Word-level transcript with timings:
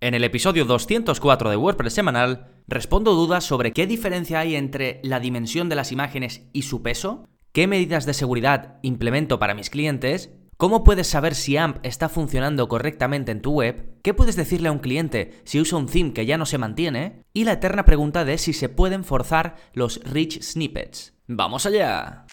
En 0.00 0.14
el 0.14 0.22
episodio 0.22 0.64
204 0.64 1.50
de 1.50 1.56
WordPress 1.56 1.92
semanal, 1.92 2.46
respondo 2.68 3.14
dudas 3.14 3.42
sobre 3.42 3.72
qué 3.72 3.84
diferencia 3.84 4.38
hay 4.38 4.54
entre 4.54 5.00
la 5.02 5.18
dimensión 5.18 5.68
de 5.68 5.74
las 5.74 5.90
imágenes 5.90 6.48
y 6.52 6.62
su 6.62 6.82
peso, 6.82 7.26
qué 7.50 7.66
medidas 7.66 8.06
de 8.06 8.14
seguridad 8.14 8.78
implemento 8.82 9.40
para 9.40 9.54
mis 9.54 9.70
clientes, 9.70 10.30
cómo 10.56 10.84
puedes 10.84 11.08
saber 11.08 11.34
si 11.34 11.56
AMP 11.56 11.84
está 11.84 12.08
funcionando 12.08 12.68
correctamente 12.68 13.32
en 13.32 13.42
tu 13.42 13.50
web, 13.50 13.98
qué 14.04 14.14
puedes 14.14 14.36
decirle 14.36 14.68
a 14.68 14.72
un 14.72 14.78
cliente 14.78 15.42
si 15.42 15.60
usa 15.60 15.78
un 15.78 15.88
theme 15.88 16.12
que 16.12 16.26
ya 16.26 16.38
no 16.38 16.46
se 16.46 16.58
mantiene, 16.58 17.24
y 17.32 17.42
la 17.42 17.54
eterna 17.54 17.84
pregunta 17.84 18.24
de 18.24 18.38
si 18.38 18.52
se 18.52 18.68
pueden 18.68 19.02
forzar 19.02 19.56
los 19.72 20.00
rich 20.04 20.40
snippets. 20.40 21.14
¡Vamos 21.26 21.66
allá! 21.66 22.24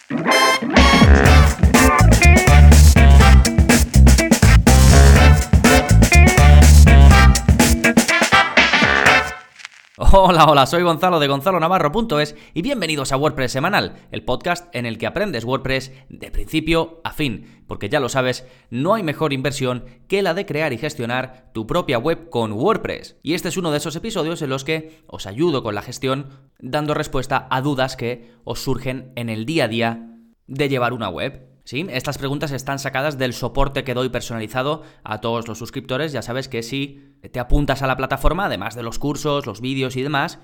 Hola, 9.97 10.43
hola, 10.49 10.65
soy 10.65 10.83
Gonzalo 10.83 11.21
de 11.21 11.27
gonzalonavarro.es 11.27 12.35
y 12.53 12.61
bienvenidos 12.61 13.13
a 13.13 13.17
WordPress 13.17 13.53
Semanal, 13.53 13.95
el 14.11 14.25
podcast 14.25 14.67
en 14.75 14.85
el 14.85 14.97
que 14.97 15.07
aprendes 15.07 15.45
WordPress 15.45 15.93
de 16.09 16.31
principio 16.31 16.99
a 17.05 17.13
fin, 17.13 17.63
porque 17.65 17.87
ya 17.87 18.01
lo 18.01 18.09
sabes, 18.09 18.45
no 18.69 18.93
hay 18.93 19.03
mejor 19.03 19.31
inversión 19.31 19.85
que 20.09 20.21
la 20.21 20.33
de 20.33 20.45
crear 20.45 20.73
y 20.73 20.77
gestionar 20.77 21.49
tu 21.53 21.65
propia 21.65 21.97
web 21.97 22.29
con 22.29 22.51
WordPress. 22.51 23.15
Y 23.23 23.35
este 23.35 23.47
es 23.47 23.55
uno 23.55 23.71
de 23.71 23.77
esos 23.77 23.95
episodios 23.95 24.41
en 24.41 24.49
los 24.49 24.65
que 24.65 25.01
os 25.07 25.27
ayudo 25.27 25.63
con 25.63 25.75
la 25.75 25.81
gestión 25.81 26.27
dando 26.59 26.93
respuesta 26.93 27.47
a 27.49 27.61
dudas 27.61 27.95
que 27.95 28.33
os 28.43 28.61
surgen 28.61 29.13
en 29.15 29.29
el 29.29 29.45
día 29.45 29.63
a 29.63 29.69
día 29.69 30.09
de 30.45 30.67
llevar 30.67 30.91
una 30.91 31.07
web. 31.07 31.54
¿Sí? 31.65 31.87
Estas 31.89 32.19
preguntas 32.19 32.51
están 32.51 32.77
sacadas 32.77 33.17
del 33.17 33.33
soporte 33.33 33.83
que 33.83 33.95
doy 33.95 34.09
personalizado 34.09 34.83
a 35.03 35.19
todos 35.19 35.47
los 35.47 35.57
suscriptores. 35.57 36.11
Ya 36.11 36.21
sabes 36.21 36.47
que 36.47 36.61
si 36.61 37.15
te 37.31 37.39
apuntas 37.39 37.81
a 37.81 37.87
la 37.87 37.97
plataforma, 37.97 38.45
además 38.45 38.75
de 38.75 38.83
los 38.83 38.99
cursos, 38.99 39.47
los 39.47 39.61
vídeos 39.61 39.95
y 39.95 40.03
demás, 40.03 40.37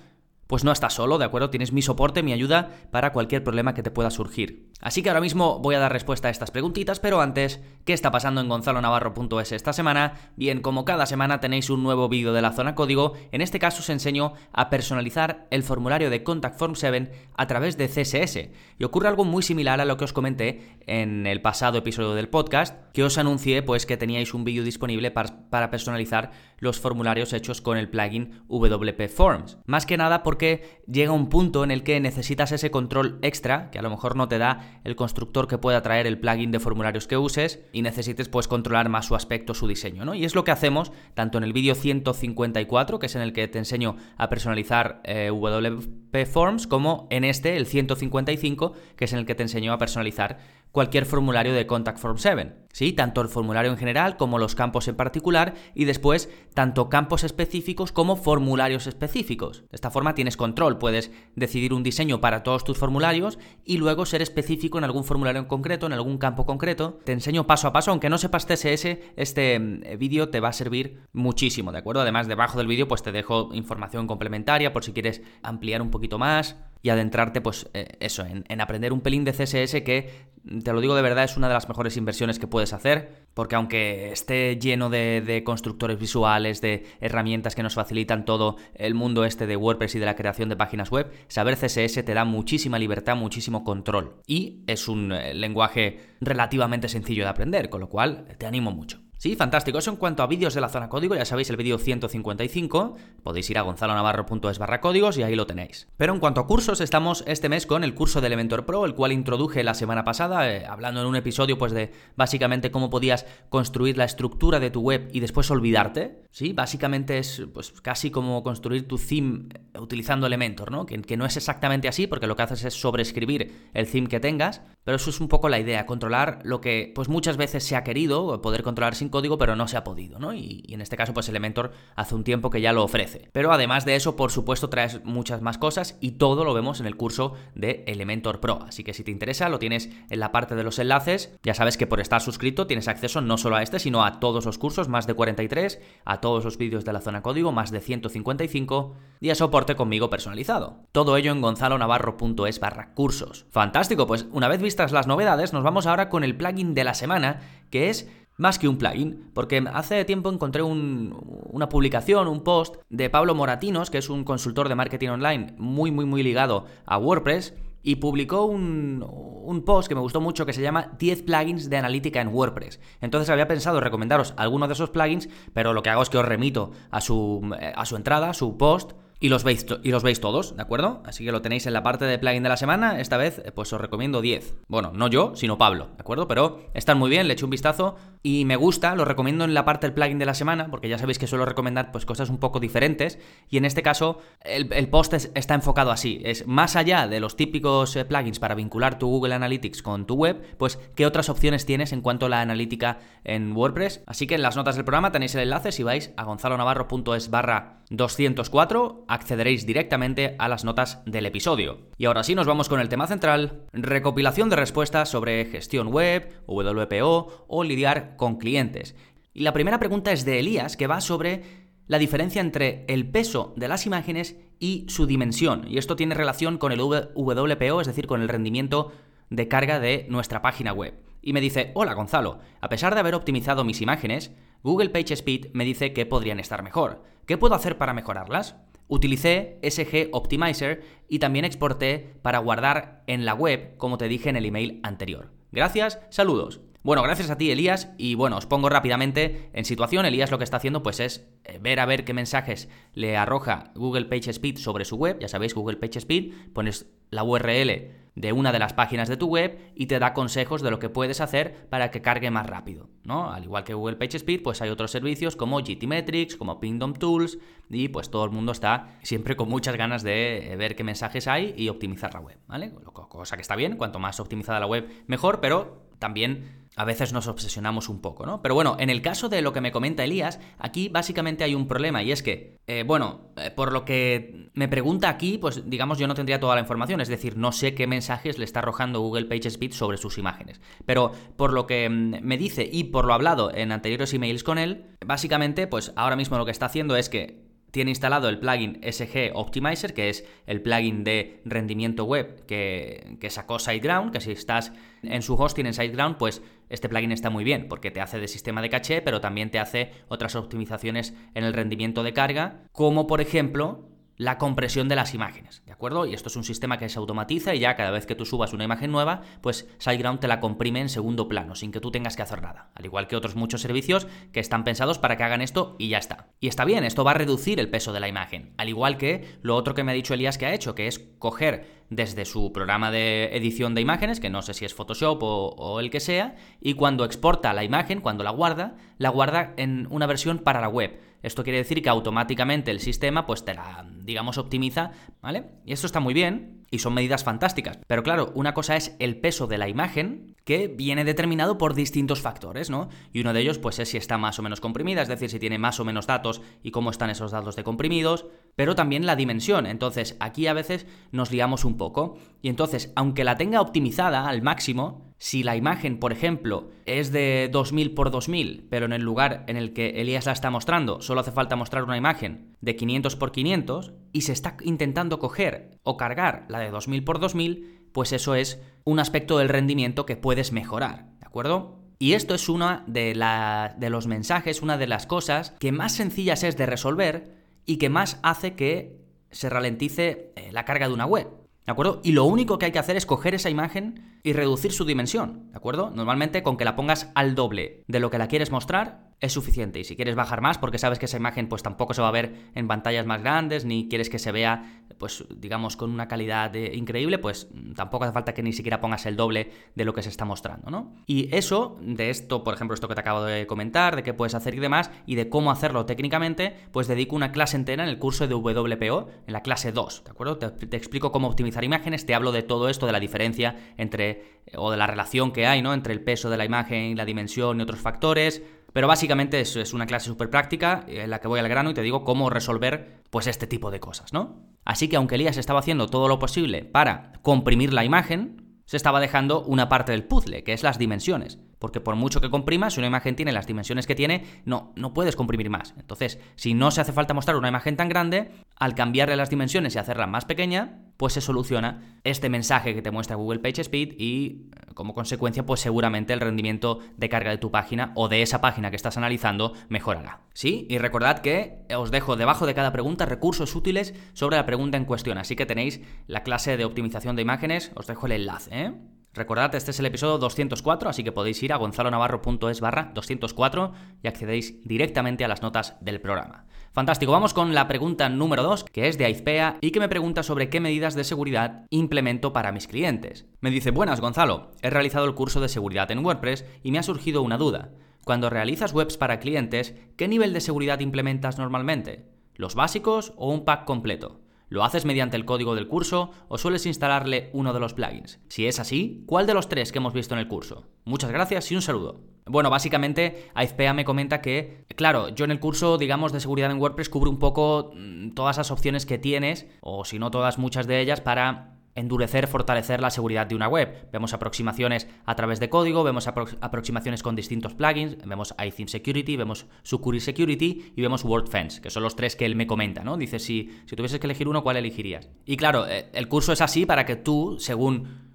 pues 0.52 0.66
no 0.66 0.74
estás 0.74 0.96
solo, 0.96 1.18
¿de 1.18 1.24
acuerdo? 1.24 1.50
Tienes 1.50 1.72
mi 1.72 1.82
soporte, 1.82 2.24
mi 2.24 2.34
ayuda 2.34 2.72
para 2.92 3.14
cualquier 3.14 3.42
problema 3.42 3.74
que 3.74 3.84
te 3.84 3.90
pueda 3.90 4.10
surgir. 4.10 4.68
Así 4.82 5.02
que 5.02 5.08
ahora 5.08 5.22
mismo 5.22 5.60
voy 5.60 5.76
a 5.76 5.80
dar 5.80 5.94
respuesta 5.94 6.28
a 6.28 6.32
estas 6.32 6.52
preguntitas, 6.52 7.00
pero 7.00 7.22
antes, 7.22 7.62
¿qué 7.86 7.94
está 7.94 8.12
pasando 8.12 8.42
en 8.42 8.50
gonzalonavarro.es 8.50 9.54
esta 9.54 9.72
semana? 9.72 10.16
Bien, 10.36 10.62
como 10.62 10.84
cada 10.84 11.06
semana 11.06 11.40
tenéis 11.40 11.70
un 11.70 11.84
nuevo 11.84 12.10
vídeo 12.10 12.34
de 12.34 12.42
la 12.42 12.52
zona 12.52 12.76
código, 12.76 13.14
en 13.32 13.40
este 13.40 13.60
caso 13.60 13.80
os 13.80 13.90
enseño 13.90 14.34
a 14.52 14.70
personalizar 14.70 15.48
el 15.52 15.64
formulario 15.64 16.10
de 16.10 16.22
Contact 16.22 16.60
Form 16.60 16.76
7 16.76 17.30
a 17.34 17.48
través 17.48 17.78
de 17.78 17.88
CSS. 17.88 18.50
Y 18.78 18.84
ocurre 18.84 19.08
algo 19.08 19.24
muy 19.24 19.44
similar 19.44 19.80
a 19.80 19.86
lo 19.86 19.96
que 19.96 20.04
os 20.04 20.12
comenté 20.12 20.80
en 20.86 21.28
el 21.28 21.42
pasado 21.42 21.78
episodio 21.78 22.14
del 22.14 22.28
podcast, 22.28 22.76
que 22.92 23.06
os 23.06 23.18
anuncié 23.18 23.62
pues 23.62 23.86
que 23.86 23.96
teníais 23.96 24.34
un 24.34 24.44
vídeo 24.44 24.66
disponible 24.66 25.12
para, 25.12 25.50
para 25.50 25.70
personalizar 25.70 26.32
los 26.62 26.80
formularios 26.80 27.34
hechos 27.34 27.60
con 27.60 27.78
el 27.78 27.90
plugin 27.90 28.44
WP 28.48 29.10
Forms. 29.10 29.58
Más 29.66 29.86
que 29.86 29.98
nada 29.98 30.24
porque 30.24 30.80
llega 30.88 31.12
un 31.12 31.28
punto 31.28 31.66
en 31.66 31.72
el 31.72 31.84
que 31.84 32.00
necesitas 32.00 32.54
ese 32.54 32.72
control 32.72 33.20
extra, 33.22 33.70
que 33.72 33.80
a 33.80 33.82
lo 33.82 33.90
mejor 33.90 34.16
no 34.16 34.30
te 34.30 34.38
da 34.38 34.80
el 34.86 34.96
constructor 34.96 35.48
que 35.48 35.58
pueda 35.58 35.82
traer 35.82 36.08
el 36.08 36.20
plugin 36.20 36.52
de 36.52 36.60
formularios 36.60 37.08
que 37.08 37.18
uses, 37.18 37.60
y 37.74 37.82
necesites 37.82 38.30
pues 38.30 38.48
controlar 38.48 38.88
más 38.90 39.08
su 39.08 39.16
aspecto, 39.16 39.54
su 39.54 39.68
diseño, 39.68 40.06
¿no? 40.06 40.14
Y 40.14 40.24
es 40.24 40.36
lo 40.36 40.44
que 40.44 40.52
hacemos 40.52 40.92
tanto 41.16 41.40
en 41.40 41.44
el 41.44 41.52
vídeo 41.52 41.76
154, 41.76 43.00
que 43.00 43.08
es 43.08 43.16
en 43.16 43.24
el 43.24 43.34
que 43.34 43.48
te 43.48 43.58
enseño 43.58 43.98
a 44.18 44.30
personalizar 44.30 45.02
eh, 45.04 45.32
WP 45.32 46.26
Forms, 46.28 46.68
como 46.68 47.08
en 47.10 47.24
este, 47.24 47.58
el 47.58 47.66
155, 47.66 48.74
que 48.96 49.06
es 49.06 49.14
en 49.14 49.20
el 49.20 49.26
que 49.26 49.34
te 49.34 49.44
enseño 49.44 49.74
a 49.74 49.80
personalizar 49.80 50.38
cualquier 50.72 51.06
formulario 51.06 51.54
de 51.54 51.68
Contact 51.68 52.00
Form 52.00 52.18
7. 52.18 52.62
¿sí? 52.72 52.94
Tanto 52.94 53.22
el 53.22 53.28
formulario 53.28 53.72
en 53.72 53.78
general 53.78 54.18
como 54.18 54.40
los 54.40 54.56
campos 54.56 54.88
en 54.88 54.96
particular 54.96 55.54
y 55.76 55.86
después 55.86 56.30
tanto 56.54 56.90
campos 56.90 57.24
específicos 57.24 57.92
como 57.92 58.16
formularios 58.16 58.88
específicos. 58.88 59.62
De 59.70 59.76
esta 59.76 59.92
forma 59.92 60.16
tienes 60.16 60.38
control, 60.38 60.78
puedes 60.78 61.12
decidir 61.36 61.74
un 61.74 61.84
diseño 61.84 62.22
para 62.22 62.44
todos 62.44 62.64
tus 62.64 62.78
formularios 62.78 63.40
y 63.66 63.78
luego 63.78 64.06
ser 64.06 64.22
específico 64.22 64.78
en 64.78 64.84
algún 64.84 65.04
formulario 65.04 65.42
en 65.42 65.48
concreto, 65.48 65.86
en 65.86 65.94
algún 65.94 66.18
campo 66.18 66.46
concreto. 66.46 67.00
Te 67.04 67.12
enseño 67.12 67.48
paso 67.48 67.68
a 67.68 67.74
paso, 67.74 67.92
aunque 67.92 68.10
no 68.10 68.18
sepas 68.18 68.46
CSS, 68.46 68.98
este 69.16 69.60
mm, 69.60 69.98
vídeo 69.98 70.30
te 70.30 70.40
va 70.40 70.50
a 70.50 70.54
servir 70.54 71.02
muchísimo, 71.14 71.72
¿de 71.72 71.80
acuerdo? 71.80 72.02
Además, 72.02 72.28
debajo 72.28 72.58
del 72.58 72.68
vídeo 72.68 72.88
pues 72.88 73.04
te 73.04 73.12
dejo 73.12 73.50
información 73.54 74.08
complementaria 74.08 74.74
por 74.74 74.84
si 74.84 74.94
quieres 74.94 75.22
ampliar 75.44 75.82
un 75.82 75.92
poquito 75.92 76.18
más 76.18 76.56
y 76.82 76.90
adentrarte, 76.90 77.42
pues 77.42 77.70
eh, 77.74 77.98
eso, 78.00 78.26
en, 78.26 78.62
aprender 78.62 78.94
un 78.94 79.02
pelín 79.02 79.24
de 79.24 79.34
CSS 79.34 79.82
que, 79.84 80.32
te 80.64 80.74
lo 80.74 80.82
digo 80.82 80.96
de 80.96 81.02
verdad, 81.02 81.24
es 81.24 81.38
una 81.38 81.48
de 81.48 81.54
las 81.54 81.68
mejores 81.68 81.98
inversiones 81.98 82.40
que 82.40 82.48
puedes 82.48 82.74
hacer, 82.74 83.26
porque 83.34 83.56
aunque 83.56 84.12
esté 84.12 84.58
lleno 84.58 84.90
de, 84.90 85.22
de, 85.22 85.44
constructores 85.44 86.00
visuales, 86.00 86.62
de 86.62 86.86
herramientas 87.00 87.56
que 87.56 87.64
nos 87.64 87.76
facilitan 87.76 88.26
todo 88.26 88.58
el 88.74 88.96
mundo 88.96 89.26
este 89.26 89.46
de 89.46 89.56
WordPress 89.56 89.96
y 89.96 90.00
de 90.00 90.06
la 90.06 90.16
creación 90.16 90.50
de 90.50 90.56
páginas 90.56 90.90
web, 90.90 91.12
saber 91.28 91.56
CSS 91.56 92.04
te 92.04 92.14
da 92.14 92.26
muchísima 92.26 92.80
libertad, 92.80 93.16
muchísimo 93.16 93.64
control. 93.64 94.16
Y 94.26 94.64
es 94.68 94.88
un 94.88 95.12
eh, 95.12 95.34
lenguaje 95.34 96.00
relativamente 96.20 96.90
sencillo 96.90 97.24
de 97.24 97.30
aprender, 97.30 97.70
con 97.70 97.82
lo 97.82 97.90
cual 97.90 98.26
te 98.38 98.48
animo 98.48 98.72
mucho. 98.72 99.00
Sí, 99.22 99.36
fantástico. 99.36 99.78
Eso 99.78 99.92
en 99.92 99.98
cuanto 99.98 100.24
a 100.24 100.26
vídeos 100.26 100.56
de 100.56 100.62
la 100.62 100.70
zona 100.70 100.90
código, 100.90 101.14
ya 101.14 101.26
sabéis 101.26 101.52
el 101.52 101.56
vídeo 101.56 101.78
155, 101.78 102.98
podéis 103.22 103.52
ir 103.52 103.60
a 103.60 103.62
gonzalonavarro.es 103.62 104.58
barra 104.58 104.82
códigos 104.82 105.16
y 105.20 105.22
ahí 105.22 105.36
lo 105.36 105.46
tenéis. 105.46 105.88
Pero 105.96 106.16
en 106.16 106.20
cuanto 106.20 106.42
a 106.42 106.48
cursos, 106.48 106.82
estamos 106.82 107.24
este 107.28 107.48
mes 107.48 107.68
con 107.68 107.84
el 107.84 107.94
curso 107.94 108.20
de 108.20 108.26
Elementor 108.26 108.66
Pro, 108.66 108.84
el 108.84 108.96
cual 108.96 109.12
introduje 109.12 109.64
la 109.64 109.76
semana 109.76 110.04
pasada, 110.04 110.52
eh, 110.52 110.66
hablando 110.66 111.02
en 111.02 111.06
un 111.06 111.16
episodio 111.16 111.60
pues 111.60 111.72
de 111.72 111.92
básicamente 112.16 112.72
cómo 112.72 112.90
podías 112.90 113.28
construir 113.50 113.96
la 113.96 114.06
estructura 114.06 114.60
de 114.60 114.72
tu 114.72 114.82
web 114.82 115.08
y 115.14 115.20
después 115.20 115.52
olvidarte. 115.52 116.24
Sí, 116.32 116.54
básicamente 116.54 117.20
es 117.20 117.44
pues 117.54 117.74
casi 117.74 118.10
como 118.10 118.42
construir 118.42 118.88
tu 118.88 118.98
theme 118.98 119.50
utilizando 119.80 120.26
Elementor, 120.26 120.72
¿no? 120.72 120.88
Que, 120.88 121.00
que 121.00 121.16
no 121.16 121.26
es 121.26 121.38
exactamente 121.38 121.88
así, 121.88 122.08
porque 122.08 122.26
lo 122.26 122.36
que 122.36 122.42
haces 122.42 122.64
es 122.64 122.74
sobreescribir 122.74 123.70
el 123.76 123.88
theme 123.88 124.08
que 124.08 124.20
tengas, 124.20 124.64
pero 124.84 124.96
eso 124.96 125.12
es 125.12 125.22
un 125.22 125.28
poco 125.28 125.48
la 125.48 125.60
idea, 125.60 125.86
controlar 125.86 126.40
lo 126.44 126.60
que 126.60 126.92
pues 126.96 127.08
muchas 127.08 127.38
veces 127.38 127.64
se 127.64 127.76
ha 127.76 127.84
querido, 127.84 128.42
poder 128.42 128.64
controlar 128.64 128.96
sin 128.96 129.11
código, 129.12 129.38
pero 129.38 129.56
no 129.56 129.68
se 129.68 129.78
ha 129.78 129.84
podido, 129.84 130.20
¿no? 130.20 130.34
Y, 130.34 130.66
en 130.70 130.82
este 130.82 130.98
caso, 130.98 131.14
pues 131.14 131.30
Elementor 131.30 131.72
hace 131.96 132.16
un 132.16 132.24
tiempo 132.24 132.50
que 132.50 132.62
ya 132.62 132.74
lo 132.74 132.84
ofrece. 132.84 133.30
Pero 133.32 133.52
además 133.52 133.86
de 133.86 133.96
eso, 133.96 134.16
por 134.16 134.32
supuesto, 134.32 134.70
traes 134.70 135.04
muchas 135.04 135.42
más 135.42 135.58
cosas 135.58 135.98
y 136.02 136.14
todo 136.14 136.44
lo 136.44 136.54
vemos 136.54 136.80
en 136.80 136.88
el 136.88 136.98
curso 136.98 137.34
de 137.54 137.84
Elementor 137.88 138.40
Pro. 138.40 138.60
Así 138.68 138.84
que 138.84 138.94
si 138.94 139.04
te 139.04 139.12
interesa, 139.12 139.50
lo 139.50 139.60
tienes 139.60 139.90
en 140.10 140.20
la 140.20 140.32
parte 140.32 140.56
de 140.56 140.64
los 140.64 140.80
enlaces. 140.80 141.38
Ya 141.44 141.54
sabes 141.54 141.78
que 141.78 141.88
por 141.88 142.00
estar 142.00 142.22
suscrito 142.22 142.68
tienes 142.68 142.88
acceso 142.88 143.22
no 143.22 143.38
solo 143.38 143.58
a 143.58 143.64
este, 143.64 143.80
sino 143.80 144.04
a 144.04 144.20
todos 144.20 144.46
los 144.46 144.58
cursos, 144.58 144.88
más 144.88 145.08
de 145.08 145.14
43, 145.14 145.80
a 146.06 146.22
todos 146.22 146.44
los 146.46 146.58
vídeos 146.58 146.86
de 146.86 146.94
la 146.94 147.02
zona 147.02 147.22
código, 147.22 147.52
más 147.52 147.72
de 147.72 147.82
155, 147.82 148.96
y 149.20 149.30
a 149.30 149.36
soporte 149.36 149.76
conmigo 149.76 150.10
personalizado. 150.10 150.80
Todo 150.92 151.18
ello 151.18 151.32
en 151.32 151.42
gonzalonavarro.es 151.42 152.60
barra 152.60 152.94
cursos. 152.94 153.46
Fantástico, 153.50 154.08
pues 154.08 154.26
una 154.32 154.48
vez 154.48 154.62
vistas 154.62 154.92
las 154.92 155.08
novedades, 155.08 155.54
nos 155.54 155.64
vamos 155.64 155.86
ahora 155.86 156.10
con 156.10 156.24
el 156.24 156.36
plugin 156.36 156.74
de 156.74 156.84
la 156.84 156.94
semana, 156.94 157.42
que 157.70 157.90
es 157.90 158.10
más 158.42 158.58
que 158.58 158.68
un 158.68 158.78
plugin, 158.78 159.30
porque 159.36 159.64
hace 159.72 160.04
tiempo 160.04 160.32
encontré 160.32 160.64
una 160.64 161.70
publicación, 161.70 162.28
un 162.28 162.44
post 162.44 162.76
de 162.90 163.08
Pablo 163.08 163.36
Moratinos, 163.36 163.92
que 163.92 164.00
es 164.00 164.10
un 164.10 164.24
consultor 164.24 164.68
de 164.68 164.74
marketing 164.74 165.10
online 165.10 165.54
muy, 165.60 165.92
muy, 165.92 166.06
muy 166.06 166.24
ligado 166.24 166.66
a 166.88 166.98
WordPress, 166.98 167.54
y 167.84 167.98
publicó 167.98 168.46
un, 168.46 169.06
un, 169.08 169.62
post 169.64 169.88
que 169.88 169.94
me 169.94 170.02
gustó 170.02 170.22
mucho 170.22 170.46
que 170.48 170.54
se 170.54 170.62
llama 170.62 170.92
10 170.98 171.22
plugins 171.22 171.70
de 171.70 171.78
analítica 171.78 172.20
en 172.20 172.30
WordPress. 172.30 172.80
Entonces 173.00 173.30
había 173.30 173.48
pensado 173.48 173.80
recomendaros 173.80 174.34
algunos 174.38 174.70
de 174.70 174.74
esos 174.74 174.90
plugins, 174.90 175.30
pero 175.54 175.74
lo 175.74 175.84
que 175.84 175.92
hago 175.92 176.02
es 176.02 176.10
que 176.10 176.18
os 176.18 176.26
remito 176.26 176.72
a 176.90 177.00
su, 177.00 177.48
eh, 177.60 177.74
a 177.76 177.86
su 177.86 177.96
entrada, 177.96 178.32
a 178.32 178.34
su 178.34 178.58
post, 178.58 178.94
y 179.22 179.30
los, 179.30 179.44
veis 179.44 179.68
y 179.84 179.92
los 179.92 180.02
veis 180.02 180.20
todos, 180.20 180.56
¿de 180.56 180.64
acuerdo? 180.64 181.04
Así 181.06 181.24
que 181.24 181.32
lo 181.32 181.44
tenéis 181.44 181.68
en 181.68 181.74
la 181.74 181.84
parte 181.84 182.06
de 182.06 182.18
plugin 182.18 182.42
de 182.42 182.50
la 182.50 182.58
semana. 182.58 183.00
Esta 183.00 183.18
vez, 183.18 183.40
eh, 183.46 183.52
pues 183.52 183.72
os 183.72 183.80
recomiendo 183.80 184.20
10. 184.20 184.56
Bueno, 184.68 184.92
no 184.96 185.08
yo, 185.08 185.34
sino 185.36 185.60
Pablo, 185.60 185.90
¿de 185.96 186.02
acuerdo? 186.02 186.28
Pero 186.28 186.60
están 186.74 186.98
muy 186.98 187.12
bien, 187.12 187.28
le 187.28 187.34
eché 187.34 187.46
un 187.46 187.52
vistazo 187.52 187.98
y 188.24 188.46
me 188.46 188.56
gusta, 188.56 188.96
lo 188.96 189.06
recomiendo 189.06 189.46
en 189.46 189.54
la 189.54 189.64
parte 189.64 189.86
del 189.86 189.94
plugin 189.94 190.18
de 190.18 190.26
la 190.26 190.34
semana, 190.34 190.72
porque 190.72 190.90
ya 190.90 190.98
sabéis 190.98 191.20
que 191.20 191.28
suelo 191.28 191.46
recomendar 191.46 191.92
pues 191.92 192.04
cosas 192.08 192.32
un 192.32 192.40
poco 192.40 192.60
diferentes. 192.60 193.20
Y 193.48 193.58
en 193.58 193.66
este 193.66 193.84
caso, 193.84 194.18
el, 194.44 194.90
post 194.90 195.14
está 195.14 195.54
enfocado 195.54 195.92
así. 195.92 196.20
Es 196.26 196.48
más 196.48 196.76
allá 196.76 197.08
de 197.08 197.20
los 197.20 197.36
típicos 197.36 197.96
eh, 197.96 198.06
plugins 198.06 198.40
para 198.40 198.56
vincular 198.56 198.98
tu 198.98 199.08
Google 199.08 199.36
Analytics 199.36 199.84
con 199.84 200.08
tu 200.08 200.16
web, 200.16 200.42
pues 200.58 200.80
qué 200.96 201.06
otras 201.06 201.30
opciones 201.30 201.68
tienes 201.68 201.94
en 201.94 202.02
cuanto 202.02 202.26
a 202.26 202.30
la 202.30 202.42
analítica 202.42 202.98
en 203.24 203.56
WordPress. 203.56 204.02
Así 204.08 204.26
que 204.26 204.34
en 204.34 204.42
las 204.42 204.56
notas 204.56 204.78
del 204.78 204.86
programa 204.86 205.12
tenéis 205.12 205.36
el 205.36 205.42
enlace 205.42 205.72
si 205.72 205.84
vais 205.84 206.12
a 206.18 206.24
gonzalonavarro.es 206.24 207.30
barra 207.30 207.82
204 207.92 209.06
accederéis 209.12 209.66
directamente 209.66 210.36
a 210.40 210.48
las 210.48 210.64
notas 210.64 211.02
del 211.06 211.26
episodio. 211.26 211.90
Y 211.98 212.06
ahora 212.06 212.24
sí 212.24 212.34
nos 212.34 212.48
vamos 212.48 212.70
con 212.70 212.80
el 212.80 212.88
tema 212.88 213.08
central, 213.08 213.66
recopilación 213.74 214.50
de 214.50 214.56
respuestas 214.56 215.10
sobre 215.10 215.44
gestión 215.46 215.90
web, 215.90 216.42
WPO 216.48 217.46
o 217.48 217.64
lidiar 217.66 218.16
con 218.16 218.38
clientes. 218.38 218.96
Y 219.34 219.42
la 219.42 219.52
primera 219.52 219.80
pregunta 219.80 220.14
es 220.14 220.24
de 220.24 220.40
Elías, 220.40 220.78
que 220.78 220.88
va 220.88 221.02
sobre 221.02 221.44
la 221.88 222.00
diferencia 222.00 222.40
entre 222.40 222.86
el 222.88 223.06
peso 223.10 223.54
de 223.58 223.68
las 223.68 223.86
imágenes 223.86 224.38
y 224.60 224.86
su 224.88 225.08
dimensión. 225.08 225.66
Y 225.68 225.78
esto 225.78 225.98
tiene 225.98 226.16
relación 226.16 226.58
con 226.58 226.72
el 226.72 226.80
WPO, 226.80 227.82
es 227.82 227.88
decir, 227.88 228.08
con 228.08 228.22
el 228.22 228.30
rendimiento 228.30 228.94
de 229.30 229.50
carga 229.50 229.82
de 229.82 230.06
nuestra 230.10 230.42
página 230.42 230.72
web. 230.72 230.94
Y 231.22 231.34
me 231.34 231.42
dice, 231.42 231.72
hola 231.76 231.94
Gonzalo, 231.94 232.40
a 232.62 232.70
pesar 232.70 232.94
de 232.94 233.02
haber 233.02 233.16
optimizado 233.16 233.66
mis 233.66 233.82
imágenes, 233.82 234.32
Google 234.64 234.90
PageSpeed 234.90 235.48
me 235.52 235.66
dice 235.66 235.92
que 235.92 236.06
podrían 236.06 236.40
estar 236.40 236.64
mejor. 236.64 237.04
¿Qué 237.26 237.38
puedo 237.38 237.56
hacer 237.56 237.78
para 237.78 237.94
mejorarlas? 237.94 238.56
Utilicé 238.92 239.58
SG 239.64 240.10
Optimizer 240.12 240.84
y 241.08 241.20
también 241.20 241.46
exporté 241.46 242.14
para 242.22 242.40
guardar 242.40 243.04
en 243.08 243.24
la 243.24 243.34
web, 243.34 243.78
como 243.78 243.98
te 243.98 244.10
dije 244.10 244.28
en 244.28 244.36
el 244.36 244.46
email 244.46 244.82
anterior. 244.84 245.32
Gracias, 245.54 245.98
saludos. 246.10 246.60
Bueno, 246.84 247.02
gracias 247.02 247.30
a 247.30 247.38
ti, 247.38 247.52
Elías. 247.52 247.94
Y 247.98 248.16
bueno, 248.16 248.36
os 248.36 248.48
pongo 248.48 248.68
rápidamente 248.68 249.50
en 249.54 249.64
situación. 249.64 250.06
Elías 250.06 250.30
lo 250.30 250.38
que 250.40 250.44
está 250.44 250.58
haciendo 250.58 250.84
pues 250.84 251.00
es 251.00 251.26
eh, 251.46 251.58
ver 251.62 251.80
a 251.80 251.86
ver 251.86 252.04
qué 252.04 252.14
mensajes 252.14 252.68
le 252.94 253.16
arroja 253.16 253.72
Google 253.76 254.08
PageSpeed 254.08 254.58
sobre 254.58 254.84
su 254.84 254.98
web. 254.98 255.20
Ya 255.22 255.30
sabéis, 255.30 255.56
Google 255.56 255.78
PageSpeed, 255.78 256.52
pones 256.52 256.92
la 257.12 257.24
URL 257.24 258.01
de 258.16 258.34
una 258.34 258.52
de 258.52 258.60
las 258.60 258.74
páginas 258.74 259.08
de 259.08 259.18
tu 259.18 259.28
web 259.28 259.72
y 259.76 259.86
te 259.86 260.00
da 260.00 260.14
consejos 260.14 260.62
de 260.62 260.72
lo 260.72 260.80
que 260.80 260.90
puedes 260.90 261.22
hacer 261.22 261.68
para 261.70 261.92
que 261.92 262.02
cargue 262.02 262.30
más 262.30 262.46
rápido, 262.46 262.90
¿no? 263.04 263.32
Al 263.32 263.44
igual 263.44 263.64
que 263.64 263.74
Google 263.74 263.96
PageSpeed, 263.96 264.44
pues 264.44 264.62
hay 264.62 264.70
otros 264.70 264.92
servicios 264.92 265.36
como 265.36 265.60
GTmetrix, 265.60 266.36
como 266.36 266.60
Pingdom 266.60 266.94
Tools 266.94 267.38
y 267.70 267.88
pues 267.88 268.10
todo 268.10 268.26
el 268.26 268.32
mundo 268.32 268.52
está 268.52 268.98
siempre 269.02 269.36
con 269.36 269.50
muchas 269.50 269.76
ganas 269.76 270.04
de 270.04 270.52
eh, 270.52 270.56
ver 270.58 270.76
qué 270.76 270.84
mensajes 270.84 271.28
hay 271.28 271.54
y 271.58 271.70
optimizar 271.70 272.14
la 272.14 272.20
web, 272.20 272.38
¿vale? 272.48 272.72
Cosa 272.94 273.36
que 273.36 273.42
está 273.42 273.56
bien, 273.56 273.78
cuanto 273.78 274.00
más 274.00 274.20
optimizada 274.20 274.60
la 274.60 274.68
web 274.68 274.90
mejor, 275.08 275.40
pero 275.40 275.91
también 276.02 276.62
a 276.76 276.84
veces 276.84 277.14
nos 277.14 277.28
obsesionamos 277.28 277.90
un 277.90 278.02
poco, 278.02 278.26
¿no? 278.26 278.42
Pero 278.42 278.56
bueno, 278.56 278.76
en 278.80 278.90
el 278.90 279.02
caso 279.02 279.30
de 279.30 279.42
lo 279.42 279.54
que 279.54 279.62
me 279.62 279.72
comenta 279.72 280.04
Elías, 280.04 280.40
aquí 280.58 280.90
básicamente 280.90 281.44
hay 281.44 281.54
un 281.54 281.68
problema 281.68 282.02
y 282.02 282.12
es 282.12 282.24
que, 282.24 282.60
eh, 282.66 282.84
bueno, 282.88 283.34
eh, 283.38 283.52
por 283.52 283.72
lo 283.72 283.86
que 283.86 284.50
me 284.54 284.68
pregunta 284.68 285.10
aquí, 285.10 285.38
pues 285.38 285.70
digamos 285.70 286.00
yo 286.00 286.08
no 286.08 286.16
tendría 286.16 286.40
toda 286.40 286.56
la 286.56 286.62
información, 286.62 287.00
es 287.00 287.08
decir, 287.08 287.38
no 287.38 287.52
sé 287.52 287.76
qué 287.76 287.86
mensajes 287.86 288.40
le 288.40 288.46
está 288.46 288.60
arrojando 288.60 289.02
Google 289.02 289.26
PageSpeed 289.26 289.74
sobre 289.74 289.98
sus 289.98 290.18
imágenes. 290.18 290.60
Pero 290.86 291.12
por 291.36 291.54
lo 291.54 291.68
que 291.68 291.88
mm, 291.88 292.24
me 292.24 292.38
dice 292.38 292.68
y 292.72 292.86
por 292.86 293.06
lo 293.06 293.14
hablado 293.14 293.54
en 293.54 293.72
anteriores 293.72 294.14
emails 294.14 294.44
con 294.44 294.58
él, 294.58 294.96
básicamente, 295.06 295.68
pues 295.68 295.94
ahora 295.96 296.16
mismo 296.16 296.38
lo 296.38 296.46
que 296.46 296.52
está 296.52 296.66
haciendo 296.68 296.96
es 296.96 297.10
que 297.10 297.51
tiene 297.72 297.92
instalado 297.92 298.30
el 298.30 298.40
plugin 298.40 298.80
SG 298.84 299.32
Optimizer, 299.34 299.94
que 299.94 300.10
es 300.10 300.26
el 300.46 300.62
plugin 300.62 301.04
de 301.04 301.42
rendimiento 301.46 302.04
web 302.04 302.46
que, 302.46 303.28
sacó 303.30 303.60
SiteGround, 303.60 304.12
que 304.12 304.20
si 304.20 304.32
estás 304.32 304.74
en 305.02 305.22
su 305.22 305.36
hosting 305.36 305.66
en 305.66 305.74
SiteGround, 305.74 306.18
pues 306.18 306.42
este 306.70 306.90
plugin 306.90 307.12
está 307.12 307.30
muy 307.30 307.44
bien, 307.44 307.68
porque 307.68 307.92
te 307.92 308.02
hace 308.02 308.20
de 308.20 308.28
sistema 308.28 308.62
de 308.62 308.70
caché, 308.70 309.02
pero 309.02 309.22
también 309.22 309.52
te 309.52 309.60
hace 309.60 309.92
otras 310.08 310.36
optimizaciones 310.36 311.14
en 311.34 311.44
el 311.44 311.54
rendimiento 311.54 312.04
de 312.04 312.14
carga, 312.14 312.64
como 312.72 313.08
por 313.08 313.22
ejemplo 313.22 313.91
la 314.22 314.38
compresión 314.38 314.88
de 314.88 314.96
las 314.96 315.16
imágenes, 315.16 315.64
¿de 315.66 315.72
acuerdo? 315.72 316.06
Y 316.06 316.14
esto 316.14 316.30
es 316.30 316.36
un 316.36 316.44
sistema 316.44 316.78
que 316.78 316.88
se 316.90 317.00
automatiza 317.00 317.56
y 317.56 317.60
ya 317.60 317.76
cada 317.76 317.90
vez 317.90 318.06
que 318.06 318.14
tú 318.14 318.24
subas 318.24 318.54
una 318.54 318.64
imagen 318.64 318.92
nueva, 318.92 319.22
pues 319.42 319.68
SiteGround 319.80 320.20
te 320.20 320.28
la 320.28 320.40
comprime 320.40 320.80
en 320.80 320.90
segundo 320.90 321.28
plano, 321.28 321.56
sin 321.56 321.72
que 321.72 321.80
tú 321.80 321.90
tengas 321.90 322.16
que 322.16 322.22
hacer 322.22 322.44
nada. 322.44 322.70
Al 322.76 322.86
igual 322.86 323.08
que 323.08 323.16
otros 323.16 323.36
muchos 323.36 323.62
servicios 323.62 324.06
que 324.32 324.40
están 324.40 324.64
pensados 324.64 325.00
para 325.00 325.18
que 325.18 325.24
hagan 325.24 325.42
esto 325.42 325.76
y 325.80 325.88
ya 325.88 325.98
está. 325.98 326.28
Y 326.40 326.50
está 326.50 326.66
bien, 326.66 326.84
esto 326.84 327.04
va 327.04 327.12
a 327.12 327.16
reducir 327.16 327.60
el 327.60 327.72
peso 327.72 327.94
de 327.94 328.00
la 328.00 328.08
imagen. 328.08 328.54
Al 328.58 328.70
igual 328.70 329.00
que 329.00 329.40
lo 329.42 329.56
otro 329.56 329.74
que 329.74 329.84
me 329.84 329.92
ha 329.92 329.96
dicho 329.96 330.14
Elías 330.14 330.38
que 330.38 330.46
ha 330.46 330.54
hecho, 330.54 330.76
que 330.76 330.86
es 330.86 331.00
coger 331.18 331.82
desde 331.90 332.26
su 332.26 332.54
programa 332.54 332.92
de 332.92 333.36
edición 333.36 333.74
de 333.74 333.82
imágenes, 333.82 334.20
que 334.20 334.30
no 334.30 334.44
sé 334.44 334.54
si 334.54 334.66
es 334.66 334.76
Photoshop 334.76 335.24
o, 335.24 335.48
o, 335.58 335.80
el 335.80 335.90
que 335.90 336.00
sea, 336.00 336.36
y 336.62 336.76
cuando 336.76 337.06
exporta 337.06 337.54
la 337.54 337.64
imagen, 337.64 338.02
cuando 338.02 338.24
la 338.24 338.30
guarda, 338.30 338.76
la 339.00 339.10
guarda 339.10 339.54
en 339.58 339.88
una 339.90 340.06
versión 340.06 340.38
para 340.38 340.62
la 340.62 340.70
web. 340.70 341.00
Esto 341.22 341.44
quiere 341.44 341.60
decir 341.60 341.82
que 341.82 341.90
automáticamente 341.90 342.72
el 342.72 342.80
sistema 342.80 343.26
pues 343.26 343.46
te 343.46 343.54
la, 343.54 343.86
digamos, 344.04 344.38
optimiza, 344.38 344.92
¿vale? 345.22 345.46
Y 345.66 345.74
esto 345.74 345.88
está 345.88 346.00
muy 346.00 346.14
bien 346.14 346.64
y 346.72 346.80
son 346.80 346.94
medidas 346.94 347.24
fantásticas. 347.24 347.80
Pero 347.88 348.04
claro, 348.04 348.32
una 348.36 348.54
cosa 348.54 348.76
es 348.76 348.96
el 349.00 349.20
peso 349.20 349.48
de 349.48 349.58
la 349.58 349.70
imagen 349.70 350.36
que 350.44 350.68
viene 350.68 351.04
determinado 351.04 351.58
por 351.58 351.74
distintos 351.74 352.22
factores, 352.22 352.70
¿no? 352.70 352.90
Y 353.14 353.22
uno 353.22 353.34
de 353.34 353.42
ellos 353.42 353.60
pues 353.60 353.80
es 353.80 353.90
si 353.90 353.98
está 353.98 354.18
más 354.18 354.40
o 354.40 354.42
menos 354.42 354.62
comprimida, 354.62 355.02
es 355.02 355.08
decir, 355.08 355.30
si 355.30 355.40
tiene 355.40 355.58
más 355.58 355.80
o 355.80 355.86
menos 355.86 356.08
datos 356.08 356.42
y 356.64 356.72
cómo 356.72 356.90
están 356.90 357.10
esos 357.10 357.32
datos 357.32 357.56
de 357.56 357.64
comprimidos, 357.64 358.26
pero 358.56 358.76
también 358.76 359.06
la 359.06 359.16
dimensión. 359.16 359.66
Entonces, 359.66 360.18
aquí 360.20 360.48
a 360.48 360.54
veces 360.54 360.88
nos 361.12 361.32
liamos 361.32 361.66
un 361.66 361.78
poco. 361.78 362.18
Y 362.42 362.50
entonces, 362.50 362.92
aunque 362.96 363.24
la 363.24 363.38
tenga 363.38 363.62
optimizada 363.62 364.28
al 364.28 364.42
máximo, 364.42 365.12
si 365.18 365.44
la 365.44 365.56
imagen, 365.56 366.00
por 366.00 366.12
ejemplo, 366.12 366.72
es 366.88 367.12
de 367.12 367.48
2000 367.52 367.94
por 367.94 368.10
2000, 368.10 368.68
pero 368.72 368.88
en 368.88 368.94
el 368.94 369.04
lugar 369.04 369.44
en 369.48 369.56
el 369.56 369.72
que 369.72 370.02
Elías 370.02 370.26
la 370.26 370.32
está 370.32 370.50
mostrando 370.50 371.00
solo 371.02 371.22
hace 371.22 371.32
falta 371.32 371.56
mostrar 371.56 371.84
una 371.84 371.96
imagen 371.96 372.58
de 372.60 372.76
500 372.76 373.16
por 373.18 373.32
500 373.32 373.94
y 374.14 374.22
se 374.22 374.34
está 374.34 374.58
intentando 374.64 375.20
coger 375.20 375.80
o 375.84 375.96
cargar 375.96 376.46
la 376.50 376.58
de 376.58 376.72
2000 376.72 377.04
por 377.04 377.20
2000, 377.20 377.81
pues 377.92 378.12
eso 378.14 378.36
es 378.36 378.60
un 378.84 379.00
aspecto 379.00 379.38
del 379.38 379.50
rendimiento 379.50 380.06
que 380.06 380.18
puedes 380.18 380.52
mejorar, 380.52 381.06
¿de 381.20 381.26
acuerdo? 381.26 381.80
Y 382.00 382.14
esto 382.14 382.34
es 382.34 382.50
una 382.50 382.84
de, 382.88 383.14
la, 383.14 383.76
de 383.78 383.90
los 383.90 384.08
mensajes, 384.08 384.62
una 384.62 384.78
de 384.78 384.88
las 384.88 385.06
cosas 385.06 385.52
que 385.60 385.72
más 385.72 385.94
sencillas 385.94 386.44
es 386.44 386.58
de 386.58 386.66
resolver 386.66 387.36
y 387.66 387.78
que 387.78 387.90
más 387.90 388.20
hace 388.24 388.56
que 388.56 388.98
se 389.30 389.50
ralentice 389.50 390.34
eh, 390.36 390.50
la 390.52 390.66
carga 390.66 390.88
de 390.88 390.94
una 390.94 391.06
web. 391.06 391.28
¿De 391.66 391.72
acuerdo? 391.72 392.02
Y 392.04 392.14
lo 392.14 392.26
único 392.26 392.58
que 392.58 392.66
hay 392.66 392.72
que 392.72 392.80
hacer 392.80 392.98
es 392.98 393.06
coger 393.06 393.36
esa 393.36 393.52
imagen 393.52 394.20
y 394.24 394.34
reducir 394.34 394.72
su 394.72 394.84
dimensión, 394.84 395.52
¿de 395.52 395.58
acuerdo? 395.58 395.92
Normalmente 395.92 396.42
con 396.42 396.58
que 396.58 396.66
la 396.66 396.76
pongas 396.76 397.12
al 397.14 397.36
doble 397.36 397.84
de 397.88 398.00
lo 398.00 398.10
que 398.10 398.18
la 398.18 398.28
quieres 398.28 398.50
mostrar, 398.50 399.11
es 399.22 399.34
suficiente. 399.34 399.80
Y 399.80 399.84
si 399.84 399.96
quieres 399.96 400.16
bajar 400.16 400.42
más, 400.42 400.58
porque 400.58 400.80
sabes 400.80 400.98
que 400.98 401.06
esa 401.06 401.18
imagen 401.18 401.48
pues 401.48 401.62
tampoco 401.62 401.94
se 401.94 402.02
va 402.02 402.08
a 402.08 402.12
ver 402.12 402.50
en 402.56 402.68
pantallas 402.68 403.06
más 403.06 403.22
grandes, 403.22 403.66
ni 403.66 403.88
quieres 403.88 404.10
que 404.10 404.18
se 404.18 404.32
vea, 404.32 404.84
pues 404.98 405.24
digamos, 405.36 405.78
con 405.78 405.92
una 405.92 406.08
calidad 406.08 406.54
increíble, 406.56 407.20
pues 407.20 407.48
tampoco 407.76 408.06
hace 408.06 408.14
falta 408.14 408.34
que 408.34 408.42
ni 408.42 408.52
siquiera 408.52 408.82
pongas 408.82 409.06
el 409.06 409.16
doble 409.16 409.52
de 409.76 409.86
lo 409.86 409.94
que 409.94 410.02
se 410.02 410.10
está 410.10 410.26
mostrando, 410.26 410.72
¿no? 410.72 410.96
Y 411.06 411.34
eso, 411.36 411.78
de 411.82 412.10
esto, 412.10 412.44
por 412.44 412.56
ejemplo, 412.56 412.74
esto 412.74 412.88
que 412.88 412.96
te 412.96 413.02
acabo 413.02 413.24
de 413.24 413.46
comentar, 413.46 413.96
de 413.96 414.02
qué 414.04 414.16
puedes 414.16 414.34
hacer 414.34 414.56
y 414.56 414.60
demás, 414.60 414.90
y 415.06 415.14
de 415.14 415.30
cómo 415.30 415.52
hacerlo 415.52 415.86
técnicamente, 415.86 416.56
pues 416.72 416.88
dedico 416.88 417.16
una 417.16 417.32
clase 417.32 417.58
entera 417.58 417.84
en 417.84 417.90
el 417.90 418.00
curso 418.00 418.28
de 418.28 418.34
WPO, 418.34 419.10
en 419.28 419.34
la 419.34 419.42
clase 419.42 419.72
2, 419.72 420.04
¿de 420.04 420.12
acuerdo? 420.12 420.38
Te, 420.38 420.50
te 420.50 420.78
explico 420.78 421.12
cómo 421.12 421.28
optimizar 421.28 421.64
imágenes, 421.64 422.08
te 422.08 422.16
hablo 422.16 422.32
de 422.32 422.42
todo 422.42 422.70
esto, 422.70 422.88
de 422.88 422.92
la 422.92 423.00
diferencia 423.00 423.56
entre, 423.78 424.42
o 424.56 424.72
de 424.72 424.78
la 424.78 424.88
relación 424.88 425.32
que 425.32 425.46
hay, 425.46 425.62
¿no? 425.62 425.76
Entre 425.76 425.94
el 425.94 426.02
peso 426.02 426.32
de 426.32 426.38
la 426.38 426.46
imagen, 426.46 426.98
la 426.98 427.06
dimensión 427.06 427.60
y 427.60 427.64
otros 427.64 427.80
factores, 427.80 428.42
pero 428.74 428.88
básicamente 428.88 429.40
es, 429.42 429.56
es 429.56 429.74
una 429.74 429.86
clase 429.86 430.08
súper 430.08 430.30
práctica 430.30 430.86
en 430.88 431.10
la 431.10 431.20
que 431.20 431.28
voy 431.28 431.40
al 431.40 431.50
grano 431.50 431.70
y 431.70 431.74
te 431.74 431.82
digo 431.82 432.04
cómo 432.04 432.30
resolver 432.30 433.02
pues 433.10 433.28
este 433.28 433.48
tipo 433.48 433.72
de 433.72 433.80
cosas, 433.80 434.14
¿no? 434.14 434.48
Así 434.64 434.88
que 434.88 434.96
aunque 434.96 435.16
Elías 435.16 435.38
estaba 435.38 435.60
haciendo 435.60 435.88
todo 435.88 436.08
lo 436.08 436.20
posible 436.20 436.64
para 436.64 437.14
comprimir 437.22 437.74
la 437.74 437.84
imagen, 437.84 438.62
se 438.66 438.78
estaba 438.78 439.00
dejando 439.00 439.44
una 439.44 439.68
parte 439.68 439.92
del 439.92 440.06
puzzle, 440.06 440.44
que 440.44 440.54
es 440.54 440.64
las 440.64 440.78
dimensiones. 440.78 441.40
Porque 441.62 441.80
por 441.80 441.96
mucho 441.96 442.22
que 442.22 442.32
comprimas, 442.32 442.74
si 442.74 442.80
una 442.80 442.88
imagen 442.88 443.16
tiene 443.16 443.32
las 443.32 443.46
dimensiones 443.46 443.86
que 443.86 443.94
tiene, 443.94 444.26
no, 444.46 444.74
no 444.76 444.96
puedes 444.96 445.16
comprimir 445.16 445.52
más. 445.52 445.76
Entonces, 445.78 446.18
si 446.36 446.56
no 446.56 446.72
se 446.72 446.82
hace 446.82 446.92
falta 446.92 447.14
mostrar 447.14 447.38
una 447.38 447.50
imagen 447.50 447.78
tan 447.78 447.88
grande, 447.88 448.32
al 448.56 448.74
cambiarle 448.74 449.16
las 449.16 449.30
dimensiones 449.30 449.76
y 449.76 449.78
hacerla 449.78 450.08
más 450.08 450.26
pequeña, 450.26 450.80
pues 450.98 451.14
se 451.14 451.22
soluciona 451.22 452.00
este 452.04 452.30
mensaje 452.30 452.74
que 452.74 452.82
te 452.82 452.90
muestra 452.90 453.16
Google 453.16 453.42
PageSpeed 453.42 453.94
y 454.00 454.26
eh, 454.26 454.74
como 454.74 454.96
consecuencia, 454.96 455.46
pues 455.46 455.60
seguramente 455.60 456.14
el 456.14 456.20
rendimiento 456.20 456.80
de 456.98 457.10
carga 457.10 457.30
de 457.30 457.38
tu 457.38 457.52
página 457.52 457.92
o 457.94 458.08
de 458.08 458.24
esa 458.24 458.42
página 458.42 458.72
que 458.72 458.76
estás 458.76 458.98
analizando 458.98 459.54
mejorará. 459.70 460.22
¿Sí? 460.34 460.66
Y 460.68 460.80
recordad 460.80 461.20
que 461.20 461.60
os 461.78 461.92
dejo 461.92 462.16
debajo 462.16 462.48
de 462.48 462.56
cada 462.56 462.72
pregunta 462.72 463.06
recursos 463.06 463.56
útiles 463.56 463.94
sobre 464.14 464.38
la 464.38 464.48
pregunta 464.48 464.78
en 464.78 464.86
cuestión, 464.86 465.20
así 465.20 465.36
que 465.36 465.46
tenéis 465.46 465.82
la 466.08 466.24
clase 466.24 466.58
de 466.58 466.66
optimización 466.66 467.16
de 467.16 467.22
imágenes, 467.22 467.72
os 467.76 467.86
dejo 467.86 468.08
el 468.08 468.14
enlace, 468.14 468.50
¿eh? 468.52 468.74
Recordad, 469.14 469.54
este 469.56 469.72
es 469.72 469.80
el 469.80 469.86
episodio 469.88 470.18
204, 470.20 470.90
así 470.90 471.04
que 471.04 471.12
podéis 471.12 471.44
ir 471.44 471.52
a 471.52 471.58
gonzalonavarro.es 471.58 472.62
barra 472.62 472.92
204 472.94 473.74
y 474.02 474.08
accedéis 474.08 474.66
directamente 474.66 475.26
a 475.26 475.28
las 475.28 475.42
notas 475.42 475.76
del 475.82 476.00
programa. 476.00 476.46
Fantástico, 476.72 477.12
vamos 477.12 477.34
con 477.34 477.54
la 477.54 477.68
pregunta 477.68 478.08
número 478.08 478.42
2, 478.44 478.64
que 478.64 478.88
es 478.88 478.98
de 478.98 479.04
Aizpea 479.04 479.58
y 479.60 479.72
que 479.72 479.82
me 479.82 479.90
pregunta 479.90 480.24
sobre 480.24 480.50
qué 480.50 480.62
medidas 480.62 480.96
de 480.96 481.04
seguridad 481.04 481.66
implemento 481.72 482.32
para 482.32 482.54
mis 482.54 482.68
clientes. 482.68 483.26
Me 483.42 483.52
dice, 483.52 483.72
buenas 483.72 484.00
Gonzalo, 484.00 484.54
he 484.62 484.70
realizado 484.70 485.04
el 485.04 485.14
curso 485.14 485.42
de 485.42 485.50
seguridad 485.50 485.92
en 485.92 486.06
WordPress 486.06 486.46
y 486.64 486.72
me 486.72 486.80
ha 486.80 486.84
surgido 486.84 487.22
una 487.22 487.38
duda. 487.38 487.72
Cuando 488.06 488.30
realizas 488.30 488.72
webs 488.74 488.96
para 488.96 489.20
clientes, 489.20 489.76
¿qué 489.98 490.08
nivel 490.08 490.32
de 490.32 490.40
seguridad 490.40 490.80
implementas 490.80 491.38
normalmente? 491.38 492.08
¿Los 492.36 492.56
básicos 492.56 493.12
o 493.18 493.30
un 493.30 493.44
pack 493.44 493.66
completo? 493.66 494.22
¿Lo 494.52 494.66
haces 494.66 494.84
mediante 494.84 495.16
el 495.16 495.24
código 495.24 495.56
del 495.56 495.70
curso 495.70 496.12
o 496.28 496.38
sueles 496.38 496.66
instalarle 496.66 497.30
uno 497.32 497.54
de 497.54 497.62
los 497.62 497.74
plugins? 497.74 498.20
Si 498.28 498.48
es 498.48 498.60
así, 498.60 499.06
¿cuál 499.06 499.26
de 499.26 499.34
los 499.34 499.48
tres 499.48 499.72
que 499.72 499.78
hemos 499.78 499.94
visto 499.94 500.14
en 500.14 500.20
el 500.20 500.28
curso? 500.28 500.66
Muchas 500.84 501.10
gracias 501.10 501.50
y 501.54 501.56
un 501.56 501.62
saludo. 501.62 502.02
Bueno, 502.26 502.50
básicamente 502.50 503.30
AFPA 503.34 503.72
me 503.74 503.86
comenta 503.86 504.20
que, 504.20 504.66
claro, 504.76 505.08
yo 505.08 505.24
en 505.24 505.32
el 505.32 505.40
curso, 505.40 505.78
digamos, 505.78 506.12
de 506.12 506.20
seguridad 506.20 506.52
en 506.52 506.60
WordPress 506.60 506.90
cubro 506.90 507.10
un 507.10 507.18
poco 507.18 507.72
mm, 507.74 508.10
todas 508.10 508.36
las 508.36 508.52
opciones 508.52 508.86
que 508.86 508.98
tienes, 508.98 509.48
o 509.62 509.86
si 509.86 510.00
no 510.00 510.12
todas, 510.12 510.38
muchas 510.38 510.68
de 510.68 510.82
ellas, 510.82 511.00
para 511.00 511.61
endurecer, 511.76 512.28
fortalecer 512.28 512.82
la 512.82 512.90
seguridad 512.90 513.28
de 513.28 513.36
una 513.36 513.48
web. 513.48 513.90
Vemos 513.92 514.14
aproximaciones 514.14 514.88
a 515.06 515.16
través 515.16 515.40
de 515.40 515.50
código, 515.50 515.84
vemos 515.84 516.08
aproximaciones 516.08 517.04
con 517.04 517.16
distintos 517.16 517.54
plugins, 517.54 517.98
vemos 518.06 518.36
iTheme 518.44 518.70
Security, 518.70 519.18
vemos 519.18 519.48
Sucuri 519.64 520.00
Security 520.00 520.74
y 520.76 520.82
vemos 520.82 521.06
WordFence, 521.06 521.62
que 521.62 521.70
son 521.70 521.84
los 521.84 521.96
tres 521.96 522.16
que 522.16 522.26
él 522.26 522.36
me 522.36 522.48
comenta, 522.48 522.84
¿no? 522.84 522.98
Dice, 522.98 523.20
si, 523.20 523.50
si 523.66 523.76
tuvieses 523.76 524.00
que 524.00 524.08
elegir 524.08 524.28
uno, 524.28 524.44
¿cuál 524.44 524.58
elegirías? 524.58 525.10
Y 525.26 525.38
claro, 525.38 525.68
eh, 525.68 525.90
el 525.94 526.08
curso 526.08 526.34
es 526.34 526.42
así 526.42 526.66
para 526.66 526.86
que 526.86 526.96
tú, 526.96 527.38
según 527.40 528.12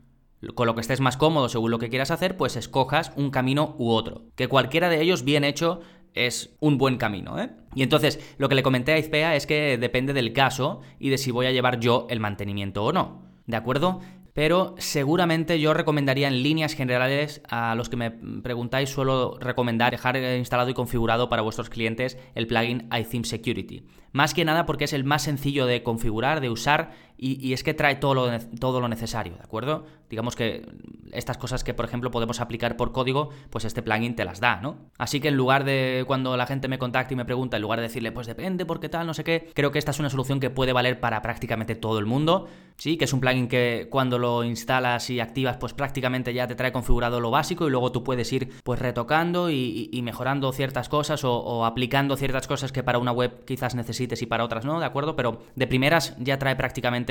con 0.54 0.66
lo 0.66 0.74
que 0.74 0.82
estés 0.82 1.00
más 1.00 1.16
cómodo, 1.16 1.48
según 1.48 1.70
lo 1.70 1.78
que 1.78 1.88
quieras 1.88 2.10
hacer, 2.10 2.36
pues 2.36 2.56
escojas 2.56 3.12
un 3.16 3.30
camino 3.30 3.74
u 3.78 3.90
otro. 3.90 4.26
Que 4.36 4.48
cualquiera 4.48 4.88
de 4.88 5.00
ellos, 5.00 5.24
bien 5.24 5.44
hecho, 5.44 5.80
es 6.14 6.56
un 6.60 6.78
buen 6.78 6.96
camino, 6.96 7.38
¿eh? 7.40 7.50
Y 7.74 7.82
entonces, 7.82 8.20
lo 8.38 8.48
que 8.48 8.54
le 8.54 8.62
comenté 8.62 8.92
a 8.92 8.98
Izpea 8.98 9.36
es 9.36 9.46
que 9.46 9.76
depende 9.78 10.12
del 10.12 10.32
caso 10.32 10.80
y 10.98 11.10
de 11.10 11.18
si 11.18 11.30
voy 11.30 11.46
a 11.46 11.52
llevar 11.52 11.80
yo 11.80 12.06
el 12.10 12.20
mantenimiento 12.20 12.84
o 12.84 12.92
no. 12.92 13.25
¿De 13.46 13.56
acuerdo? 13.56 14.00
pero 14.36 14.74
seguramente 14.76 15.58
yo 15.60 15.72
recomendaría 15.72 16.28
en 16.28 16.42
líneas 16.42 16.74
generales 16.74 17.40
a 17.48 17.74
los 17.74 17.88
que 17.88 17.96
me 17.96 18.10
preguntáis, 18.10 18.90
suelo 18.90 19.38
recomendar 19.40 19.92
dejar 19.92 20.18
instalado 20.18 20.68
y 20.68 20.74
configurado 20.74 21.30
para 21.30 21.40
vuestros 21.40 21.70
clientes 21.70 22.18
el 22.34 22.46
plugin 22.46 22.86
iTheme 22.94 23.24
Security. 23.24 23.86
Más 24.12 24.34
que 24.34 24.44
nada 24.44 24.66
porque 24.66 24.84
es 24.84 24.92
el 24.92 25.04
más 25.04 25.22
sencillo 25.22 25.64
de 25.64 25.82
configurar, 25.82 26.42
de 26.42 26.50
usar 26.50 26.90
y, 27.18 27.52
es 27.52 27.62
que 27.62 27.74
trae 27.74 27.96
todo 27.96 28.14
lo, 28.14 28.38
todo 28.60 28.80
lo 28.80 28.88
necesario, 28.88 29.34
¿de 29.36 29.42
acuerdo? 29.42 29.86
Digamos 30.10 30.36
que 30.36 30.66
estas 31.12 31.38
cosas 31.38 31.64
que, 31.64 31.74
por 31.74 31.84
ejemplo, 31.84 32.10
podemos 32.10 32.40
aplicar 32.40 32.76
por 32.76 32.92
código, 32.92 33.30
pues 33.50 33.64
este 33.64 33.82
plugin 33.82 34.14
te 34.14 34.24
las 34.24 34.40
da, 34.40 34.60
¿no? 34.60 34.76
Así 34.98 35.20
que 35.20 35.28
en 35.28 35.36
lugar 35.36 35.64
de 35.64 36.04
cuando 36.06 36.36
la 36.36 36.46
gente 36.46 36.68
me 36.68 36.78
contacta 36.78 37.14
y 37.14 37.16
me 37.16 37.24
pregunta, 37.24 37.56
en 37.56 37.62
lugar 37.62 37.78
de 37.78 37.84
decirle, 37.84 38.12
pues 38.12 38.26
depende, 38.26 38.66
por 38.66 38.80
qué 38.80 38.88
tal, 38.88 39.06
no 39.06 39.14
sé 39.14 39.24
qué, 39.24 39.50
creo 39.54 39.72
que 39.72 39.78
esta 39.78 39.90
es 39.90 39.98
una 39.98 40.10
solución 40.10 40.40
que 40.40 40.50
puede 40.50 40.72
valer 40.72 41.00
para 41.00 41.22
prácticamente 41.22 41.74
todo 41.74 41.98
el 41.98 42.06
mundo. 42.06 42.48
Sí, 42.76 42.98
que 42.98 43.06
es 43.06 43.12
un 43.14 43.20
plugin 43.20 43.48
que 43.48 43.88
cuando 43.90 44.18
lo 44.18 44.44
instalas 44.44 45.08
y 45.08 45.18
activas, 45.20 45.56
pues 45.56 45.72
prácticamente 45.72 46.34
ya 46.34 46.46
te 46.46 46.54
trae 46.54 46.72
configurado 46.72 47.20
lo 47.20 47.30
básico 47.30 47.66
y 47.66 47.70
luego 47.70 47.90
tú 47.90 48.04
puedes 48.04 48.30
ir 48.34 48.50
pues 48.62 48.78
retocando 48.78 49.48
y, 49.50 50.00
mejorando 50.02 50.52
ciertas 50.52 50.90
cosas 50.90 51.24
o 51.24 51.64
aplicando 51.64 52.16
ciertas 52.16 52.46
cosas 52.46 52.72
que 52.72 52.82
para 52.82 52.98
una 52.98 53.12
web 53.12 53.44
quizás 53.46 53.74
necesites 53.74 54.20
y 54.20 54.26
para 54.26 54.44
otras 54.44 54.66
no, 54.66 54.78
¿de 54.78 54.84
acuerdo? 54.84 55.16
Pero 55.16 55.40
de 55.54 55.66
primeras 55.66 56.14
ya 56.18 56.38
trae 56.38 56.54
prácticamente 56.54 57.05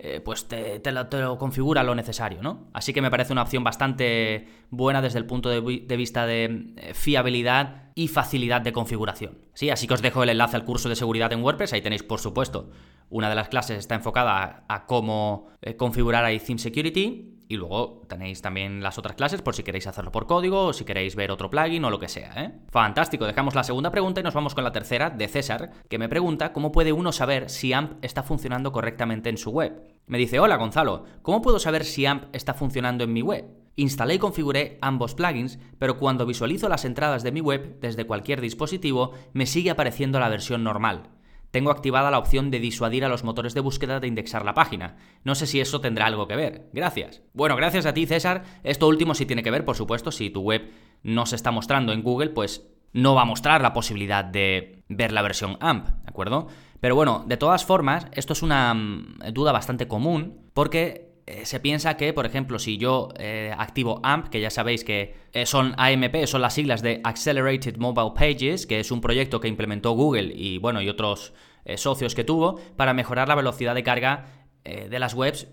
eh, 0.00 0.20
pues 0.24 0.46
te, 0.46 0.80
lo, 0.92 1.38
configura 1.38 1.82
lo 1.82 1.94
necesario, 1.94 2.40
¿no? 2.40 2.68
Así 2.72 2.92
que 2.92 3.02
me 3.02 3.10
parece 3.10 3.32
una 3.32 3.42
opción 3.42 3.64
bastante 3.64 4.46
buena 4.70 5.02
desde 5.02 5.18
el 5.18 5.26
punto 5.26 5.48
de, 5.48 5.60
vista 5.96 6.24
de 6.24 6.72
eh, 6.76 6.94
fiabilidad 6.94 7.90
y 7.96 8.06
facilidad 8.06 8.60
de 8.60 8.72
configuración. 8.72 9.38
Sí, 9.54 9.70
así 9.70 9.88
que 9.88 9.94
os 9.94 10.02
dejo 10.02 10.22
el 10.22 10.28
enlace 10.28 10.54
al 10.54 10.64
curso 10.64 10.88
de 10.88 10.94
seguridad 10.94 11.32
en 11.32 11.42
WordPress, 11.42 11.72
ahí 11.72 11.82
tenéis 11.82 12.04
por 12.04 12.20
supuesto 12.20 12.70
una 13.10 13.28
de 13.28 13.34
las 13.34 13.48
clases 13.48 13.78
está 13.78 13.94
enfocada 13.94 14.64
a, 14.68 14.86
cómo 14.86 15.48
eh, 15.62 15.76
configurar 15.76 16.24
ahí 16.24 16.38
Theme 16.38 16.58
Security 16.58 17.38
y 17.48 17.56
luego 17.56 18.02
tenéis 18.08 18.42
también 18.42 18.82
las 18.82 18.98
otras 18.98 19.16
clases 19.16 19.40
por 19.40 19.54
si 19.54 19.62
queréis 19.62 19.86
hacerlo 19.86 20.12
por 20.12 20.26
código 20.26 20.66
o 20.66 20.72
si 20.72 20.84
queréis 20.84 21.16
ver 21.16 21.30
otro 21.30 21.48
plugin 21.48 21.84
o 21.84 21.90
lo 21.90 21.98
que 21.98 22.08
sea, 22.08 22.32
¿eh? 22.36 22.52
Fantástico, 22.68 23.24
dejamos 23.24 23.54
la 23.54 23.64
segunda 23.64 23.90
pregunta 23.90 24.20
y 24.20 24.24
nos 24.24 24.34
vamos 24.34 24.54
con 24.54 24.64
la 24.64 24.72
tercera 24.72 25.08
de 25.08 25.28
César, 25.28 25.70
que 25.88 25.98
me 25.98 26.10
pregunta 26.10 26.52
cómo 26.52 26.70
puede 26.70 26.92
uno 26.92 27.10
saber 27.10 27.48
si 27.48 27.72
AMP 27.72 28.04
está 28.04 28.22
funcionando 28.22 28.70
correctamente 28.70 29.30
en 29.30 29.38
su 29.38 29.50
web. 29.50 29.82
Me 30.06 30.18
dice, 30.18 30.40
hola 30.40 30.56
Gonzalo, 30.56 31.04
¿cómo 31.22 31.40
puedo 31.40 31.58
saber 31.58 31.84
si 31.84 32.04
AMP 32.04 32.34
está 32.34 32.52
funcionando 32.52 33.04
en 33.04 33.12
mi 33.14 33.22
web? 33.22 33.46
Instalé 33.76 34.14
y 34.14 34.18
configuré 34.18 34.76
ambos 34.82 35.14
plugins, 35.14 35.58
pero 35.78 35.98
cuando 35.98 36.26
visualizo 36.26 36.68
las 36.68 36.84
entradas 36.84 37.22
de 37.22 37.32
mi 37.32 37.40
web 37.40 37.78
desde 37.80 38.06
cualquier 38.06 38.40
dispositivo, 38.40 39.12
me 39.32 39.46
sigue 39.46 39.70
apareciendo 39.70 40.20
la 40.20 40.28
versión 40.28 40.64
normal 40.64 41.10
tengo 41.50 41.70
activada 41.70 42.10
la 42.10 42.18
opción 42.18 42.50
de 42.50 42.60
disuadir 42.60 43.04
a 43.04 43.08
los 43.08 43.24
motores 43.24 43.54
de 43.54 43.60
búsqueda 43.60 44.00
de 44.00 44.08
indexar 44.08 44.44
la 44.44 44.54
página. 44.54 44.96
No 45.24 45.34
sé 45.34 45.46
si 45.46 45.60
eso 45.60 45.80
tendrá 45.80 46.06
algo 46.06 46.28
que 46.28 46.36
ver. 46.36 46.68
Gracias. 46.72 47.22
Bueno, 47.32 47.56
gracias 47.56 47.86
a 47.86 47.94
ti, 47.94 48.06
César. 48.06 48.44
Esto 48.64 48.88
último 48.88 49.14
sí 49.14 49.26
tiene 49.26 49.42
que 49.42 49.50
ver, 49.50 49.64
por 49.64 49.76
supuesto, 49.76 50.12
si 50.12 50.30
tu 50.30 50.42
web 50.42 50.70
no 51.02 51.26
se 51.26 51.36
está 51.36 51.50
mostrando 51.50 51.92
en 51.92 52.02
Google, 52.02 52.30
pues 52.30 52.68
no 52.92 53.14
va 53.14 53.22
a 53.22 53.26
mostrar 53.26 53.60
la 53.62 53.72
posibilidad 53.72 54.24
de 54.24 54.82
ver 54.88 55.12
la 55.12 55.22
versión 55.22 55.56
AMP, 55.60 55.86
¿de 55.86 56.08
acuerdo? 56.08 56.48
Pero 56.80 56.94
bueno, 56.94 57.24
de 57.26 57.36
todas 57.36 57.64
formas, 57.64 58.06
esto 58.12 58.32
es 58.32 58.42
una 58.42 58.72
mm, 58.74 59.32
duda 59.32 59.52
bastante 59.52 59.88
común 59.88 60.50
porque 60.54 61.07
se 61.44 61.60
piensa 61.60 61.96
que, 61.96 62.12
por 62.12 62.26
ejemplo, 62.26 62.58
si 62.58 62.78
yo 62.78 63.08
eh, 63.18 63.54
activo 63.56 64.00
AMP, 64.02 64.28
que 64.28 64.40
ya 64.40 64.50
sabéis 64.50 64.84
que 64.84 65.14
eh, 65.32 65.46
son 65.46 65.74
AMP, 65.76 66.26
son 66.26 66.42
las 66.42 66.54
siglas 66.54 66.82
de 66.82 67.00
Accelerated 67.04 67.76
Mobile 67.76 68.12
Pages, 68.14 68.66
que 68.66 68.80
es 68.80 68.90
un 68.90 69.00
proyecto 69.00 69.40
que 69.40 69.48
implementó 69.48 69.92
Google 69.92 70.32
y 70.34 70.58
bueno, 70.58 70.82
y 70.82 70.88
otros 70.88 71.32
socios 71.76 72.14
que 72.14 72.24
tuvo 72.24 72.58
para 72.76 72.94
mejorar 72.94 73.28
la 73.28 73.34
velocidad 73.34 73.74
de 73.74 73.82
carga 73.82 74.24
de 74.64 74.98
las 74.98 75.12
webs 75.12 75.48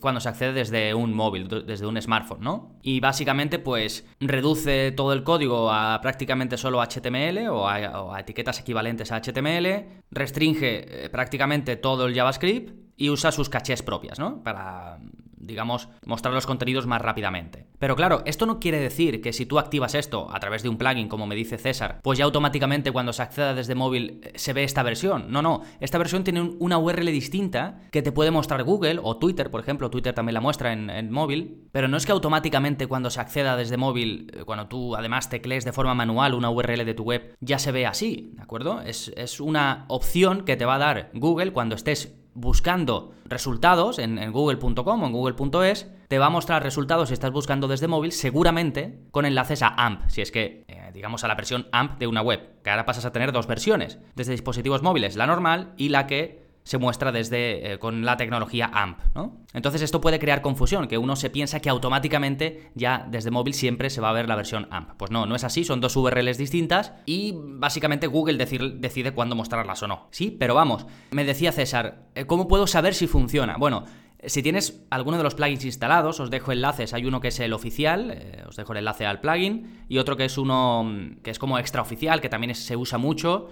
cuando 0.00 0.18
se 0.18 0.30
accede 0.30 0.54
desde 0.54 0.94
un 0.94 1.12
móvil, 1.12 1.46
desde 1.46 1.86
un 1.86 2.00
smartphone, 2.00 2.40
¿no? 2.40 2.78
Y 2.80 3.00
básicamente 3.00 3.58
pues 3.58 4.06
reduce 4.18 4.92
todo 4.92 5.12
el 5.12 5.24
código 5.24 5.70
a 5.70 6.00
prácticamente 6.00 6.56
solo 6.56 6.80
HTML 6.80 7.48
o 7.48 7.68
a, 7.68 8.18
etiquetas 8.18 8.60
equivalentes 8.60 9.12
a 9.12 9.20
HTML, 9.20 10.00
restringe 10.10 11.10
prácticamente 11.10 11.76
todo 11.76 12.06
el 12.06 12.14
JavaScript 12.14 12.77
y 12.98 13.08
usa 13.08 13.32
sus 13.32 13.48
cachés 13.48 13.82
propias, 13.82 14.18
¿no? 14.18 14.42
Para 14.42 14.98
digamos, 15.40 15.88
mostrar 16.04 16.34
los 16.34 16.46
contenidos 16.46 16.86
más 16.86 17.02
rápidamente. 17.02 17.66
Pero 17.78 17.96
claro, 17.96 18.22
esto 18.26 18.46
no 18.46 18.60
quiere 18.60 18.80
decir 18.80 19.20
que 19.20 19.32
si 19.32 19.46
tú 19.46 19.58
activas 19.58 19.94
esto 19.94 20.28
a 20.30 20.40
través 20.40 20.62
de 20.62 20.68
un 20.68 20.78
plugin, 20.78 21.08
como 21.08 21.26
me 21.26 21.34
dice 21.34 21.58
César, 21.58 22.00
pues 22.02 22.18
ya 22.18 22.24
automáticamente 22.24 22.92
cuando 22.92 23.12
se 23.12 23.22
acceda 23.22 23.54
desde 23.54 23.74
móvil 23.74 24.20
eh, 24.22 24.32
se 24.36 24.52
ve 24.52 24.64
esta 24.64 24.82
versión. 24.82 25.30
No, 25.30 25.42
no, 25.42 25.62
esta 25.80 25.98
versión 25.98 26.24
tiene 26.24 26.42
una 26.42 26.78
URL 26.78 27.06
distinta 27.06 27.80
que 27.90 28.02
te 28.02 28.12
puede 28.12 28.30
mostrar 28.30 28.62
Google 28.64 29.00
o 29.02 29.16
Twitter, 29.16 29.50
por 29.50 29.60
ejemplo, 29.60 29.90
Twitter 29.90 30.14
también 30.14 30.34
la 30.34 30.40
muestra 30.40 30.72
en, 30.72 31.10
móvil, 31.10 31.68
pero 31.72 31.88
no 31.88 31.96
es 31.96 32.04
que 32.04 32.12
automáticamente 32.12 32.86
cuando 32.86 33.10
se 33.10 33.20
acceda 33.20 33.56
desde 33.56 33.76
móvil, 33.76 34.30
eh, 34.34 34.44
cuando 34.44 34.66
tú 34.66 34.96
además 34.96 35.30
teclees 35.30 35.64
de 35.64 35.72
forma 35.72 35.94
manual 35.94 36.34
una 36.34 36.50
URL 36.50 36.84
de 36.84 36.94
tu 36.94 37.04
web, 37.04 37.36
ya 37.40 37.58
se 37.58 37.72
ve 37.72 37.86
así, 37.86 38.32
¿de 38.34 38.42
acuerdo? 38.42 38.82
Es, 38.82 39.12
es 39.16 39.40
una 39.40 39.84
opción 39.88 40.44
que 40.44 40.56
te 40.56 40.64
va 40.64 40.74
a 40.74 40.78
dar 40.78 41.10
Google 41.14 41.52
cuando 41.52 41.76
estés 41.76 42.17
buscando 42.34 43.12
resultados 43.24 43.98
en, 43.98 44.32
google.com 44.32 45.02
o 45.02 45.06
en 45.06 45.12
google.es, 45.12 45.90
te 46.08 46.18
va 46.18 46.26
a 46.26 46.30
mostrar 46.30 46.62
resultados 46.62 47.08
si 47.08 47.14
estás 47.14 47.30
buscando 47.30 47.68
desde 47.68 47.88
móvil, 47.88 48.12
seguramente 48.12 49.00
con 49.10 49.26
enlaces 49.26 49.62
a 49.62 49.74
AMP, 49.76 50.08
si 50.08 50.22
es 50.22 50.30
que, 50.30 50.64
eh, 50.68 50.90
digamos, 50.94 51.24
a 51.24 51.28
la 51.28 51.34
versión 51.34 51.68
AMP 51.72 51.98
de 51.98 52.06
una 52.06 52.22
web, 52.22 52.62
que 52.62 52.70
ahora 52.70 52.86
pasas 52.86 53.04
a 53.04 53.12
tener 53.12 53.32
dos 53.32 53.46
versiones, 53.46 53.98
desde 54.14 54.32
dispositivos 54.32 54.82
móviles, 54.82 55.16
la 55.16 55.26
normal 55.26 55.74
y 55.76 55.90
la 55.90 56.06
que 56.06 56.47
se 56.68 56.76
muestra 56.76 57.12
desde 57.12 57.72
eh, 57.72 57.78
con 57.78 58.04
la 58.04 58.18
tecnología 58.18 58.70
AMP, 58.70 58.98
¿no? 59.14 59.38
Entonces 59.54 59.80
esto 59.80 60.02
puede 60.02 60.18
crear 60.18 60.42
confusión, 60.42 60.86
que 60.86 60.98
uno 60.98 61.16
se 61.16 61.30
piensa 61.30 61.60
que 61.60 61.70
automáticamente 61.70 62.70
ya 62.74 63.06
desde 63.10 63.30
móvil 63.30 63.54
siempre 63.54 63.88
se 63.88 64.02
va 64.02 64.10
a 64.10 64.12
ver 64.12 64.28
la 64.28 64.36
versión 64.36 64.68
AMP. 64.70 64.90
Pues 64.98 65.10
no, 65.10 65.24
no 65.24 65.34
es 65.34 65.44
así, 65.44 65.64
son 65.64 65.80
dos 65.80 65.96
URLs 65.96 66.36
distintas 66.36 66.92
y 67.06 67.32
básicamente 67.34 68.06
Google 68.06 68.36
decide 68.36 69.12
cuándo 69.12 69.34
mostrarlas 69.34 69.82
o 69.82 69.88
no. 69.88 70.08
Sí, 70.10 70.30
pero 70.38 70.54
vamos, 70.54 70.84
me 71.10 71.24
decía 71.24 71.52
César, 71.52 72.10
eh, 72.14 72.26
¿cómo 72.26 72.48
puedo 72.48 72.66
saber 72.66 72.92
si 72.92 73.06
funciona? 73.06 73.56
Bueno, 73.56 73.86
si 74.26 74.42
tienes 74.42 74.84
alguno 74.90 75.16
de 75.16 75.22
los 75.22 75.34
plugins 75.34 75.64
instalados, 75.64 76.20
os 76.20 76.28
dejo 76.28 76.52
enlaces. 76.52 76.92
Hay 76.92 77.06
uno 77.06 77.22
que 77.22 77.28
es 77.28 77.40
el 77.40 77.54
oficial, 77.54 78.10
eh, 78.10 78.44
os 78.46 78.56
dejo 78.56 78.72
el 78.72 78.78
enlace 78.80 79.06
al 79.06 79.20
plugin, 79.20 79.86
y 79.88 79.96
otro 79.96 80.18
que 80.18 80.26
es 80.26 80.36
uno 80.36 80.84
mm, 80.84 81.22
que 81.22 81.30
es 81.30 81.38
como 81.38 81.58
extraoficial, 81.58 82.20
que 82.20 82.28
también 82.28 82.54
se 82.54 82.76
usa 82.76 82.98
mucho, 82.98 83.48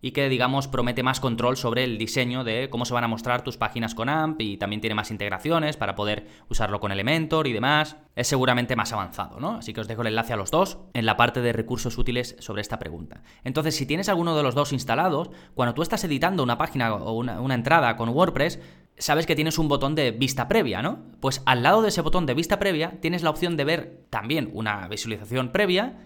y 0.00 0.12
que 0.12 0.28
digamos 0.28 0.68
promete 0.68 1.02
más 1.02 1.20
control 1.20 1.56
sobre 1.56 1.84
el 1.84 1.98
diseño 1.98 2.44
de 2.44 2.68
cómo 2.70 2.84
se 2.84 2.94
van 2.94 3.04
a 3.04 3.08
mostrar 3.08 3.42
tus 3.42 3.56
páginas 3.56 3.94
con 3.94 4.08
AMP 4.08 4.40
y 4.40 4.56
también 4.56 4.80
tiene 4.80 4.94
más 4.94 5.10
integraciones 5.10 5.76
para 5.76 5.94
poder 5.94 6.26
usarlo 6.48 6.80
con 6.80 6.92
Elementor 6.92 7.46
y 7.46 7.52
demás. 7.52 7.96
Es 8.14 8.28
seguramente 8.28 8.76
más 8.76 8.92
avanzado, 8.92 9.40
¿no? 9.40 9.56
Así 9.56 9.72
que 9.72 9.80
os 9.80 9.88
dejo 9.88 10.02
el 10.02 10.08
enlace 10.08 10.32
a 10.32 10.36
los 10.36 10.50
dos 10.50 10.78
en 10.94 11.06
la 11.06 11.16
parte 11.16 11.40
de 11.40 11.52
recursos 11.52 11.98
útiles 11.98 12.36
sobre 12.38 12.62
esta 12.62 12.78
pregunta. 12.78 13.22
Entonces, 13.44 13.76
si 13.76 13.86
tienes 13.86 14.08
alguno 14.08 14.36
de 14.36 14.42
los 14.42 14.54
dos 14.54 14.72
instalados, 14.72 15.30
cuando 15.54 15.74
tú 15.74 15.82
estás 15.82 16.04
editando 16.04 16.42
una 16.42 16.58
página 16.58 16.94
o 16.94 17.12
una, 17.12 17.54
entrada 17.54 17.96
con 17.96 18.10
WordPress, 18.10 18.60
sabes 18.98 19.26
que 19.26 19.34
tienes 19.34 19.58
un 19.58 19.68
botón 19.68 19.94
de 19.94 20.10
vista 20.10 20.48
previa, 20.48 20.82
¿no? 20.82 21.00
Pues 21.20 21.42
al 21.46 21.62
lado 21.62 21.82
de 21.82 21.88
ese 21.88 22.02
botón 22.02 22.26
de 22.26 22.34
vista 22.34 22.58
previa 22.58 22.98
tienes 23.00 23.22
la 23.22 23.30
opción 23.30 23.56
de 23.56 23.64
ver 23.64 24.06
también 24.10 24.50
una 24.52 24.88
visualización 24.88 25.52
previa 25.52 25.96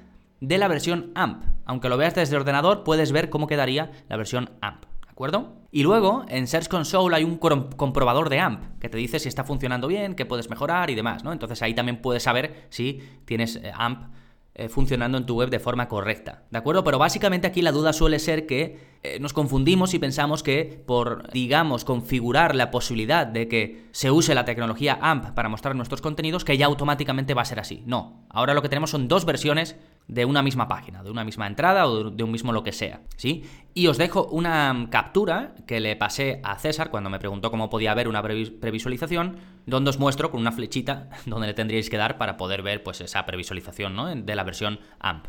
de 0.41 0.59
la 0.59 0.69
versión 0.69 1.13
AMP. 1.15 1.45
Aunque 1.65 1.89
lo 1.89 1.97
veas 1.97 2.15
desde 2.15 2.35
el 2.35 2.41
ordenador, 2.41 2.83
puedes 2.83 3.13
ver 3.13 3.31
cómo 3.31 3.47
quedaría 3.47 3.93
la 4.09 4.17
versión 4.17 4.51
AMP. 4.61 4.85
¿De 4.85 5.11
acuerdo? 5.11 5.61
Y 5.71 5.83
luego 5.83 6.25
en 6.29 6.47
Search 6.47 6.69
Console 6.69 7.15
hay 7.15 7.25
un 7.25 7.37
comprobador 7.37 8.29
de 8.29 8.41
AMP 8.41 8.79
que 8.81 8.89
te 8.89 8.99
dice 8.99 9.19
si 9.19 9.29
está 9.29 9.45
funcionando 9.45 9.87
bien, 9.87 10.15
qué 10.15 10.27
puedes 10.27 10.51
mejorar 10.51 10.91
y 10.91 10.95
demás, 10.95 11.23
¿no? 11.23 11.33
Entonces 11.33 11.63
ahí 11.63 11.75
también 11.75 12.01
puedes 12.01 12.23
saber 12.23 12.67
si 12.71 13.01
tienes 13.25 13.57
eh, 13.57 13.71
AMP 13.73 14.11
eh, 14.53 14.69
funcionando 14.69 15.17
en 15.17 15.27
tu 15.27 15.37
web 15.37 15.49
de 15.49 15.61
forma 15.61 15.87
correcta. 15.87 16.43
¿De 16.51 16.59
acuerdo? 16.59 16.83
Pero 16.83 16.99
básicamente 16.99 17.47
aquí 17.47 17.63
la 17.63 17.71
duda 17.71 17.93
suele 17.93 18.19
ser 18.19 18.47
que 18.47 18.99
eh, 19.03 19.19
nos 19.21 19.33
confundimos 19.33 19.95
y 19.95 20.01
pensamos 20.01 20.43
que 20.43 20.83
por, 20.87 21.31
digamos, 21.31 21.85
configurar 21.85 22.57
la 22.57 22.73
posibilidad 22.73 23.29
de 23.29 23.47
que 23.47 23.87
se 23.93 24.11
use 24.11 24.35
la 24.35 24.45
tecnología 24.45 24.99
AMP 25.01 25.35
para 25.35 25.49
mostrar 25.49 25.77
nuestros 25.77 26.01
contenidos, 26.01 26.45
que 26.45 26.59
ya 26.59 26.67
automáticamente 26.67 27.33
va 27.33 27.43
a 27.43 27.45
ser 27.45 27.61
así. 27.61 27.85
No. 27.87 28.27
Ahora 28.29 28.53
lo 28.53 28.61
que 28.61 28.69
tenemos 28.69 28.91
son 28.91 29.07
dos 29.07 29.25
versiones 29.25 29.77
de 30.11 30.25
una 30.25 30.43
misma 30.43 30.67
página, 30.67 31.05
de 31.05 31.11
una 31.11 31.25
misma 31.25 31.47
entrada 31.47 31.87
o 31.87 32.11
de 32.11 32.25
un 32.25 32.33
mismo 32.33 32.53
lo 32.53 32.65
que 32.65 32.73
sea, 32.73 33.03
¿sí? 33.17 33.45
Y 33.75 33.87
os 33.87 33.97
dejo 33.97 34.27
una 34.27 34.89
captura 34.91 35.55
que 35.69 35.79
le 35.79 35.95
pasé 35.95 36.41
a 36.43 36.59
César 36.59 36.91
cuando 36.91 37.11
me 37.11 37.21
preguntó 37.21 37.53
cómo 37.53 37.71
podía 37.71 37.95
ver 37.95 38.09
una 38.09 38.21
previsualización, 38.21 39.37
donde 39.67 39.91
os 39.91 40.01
muestro 40.01 40.33
con 40.33 40.41
una 40.41 40.51
flechita 40.51 41.11
donde 41.27 41.47
le 41.47 41.55
tendríais 41.55 41.89
que 41.89 41.97
dar 41.97 42.19
para 42.19 42.37
poder 42.37 42.63
ver 42.63 42.83
pues 42.83 43.01
esa 43.01 43.25
previsualización, 43.25 43.95
¿no? 43.95 44.15
De 44.15 44.35
la 44.35 44.43
versión 44.43 44.81
AMP. 44.99 45.27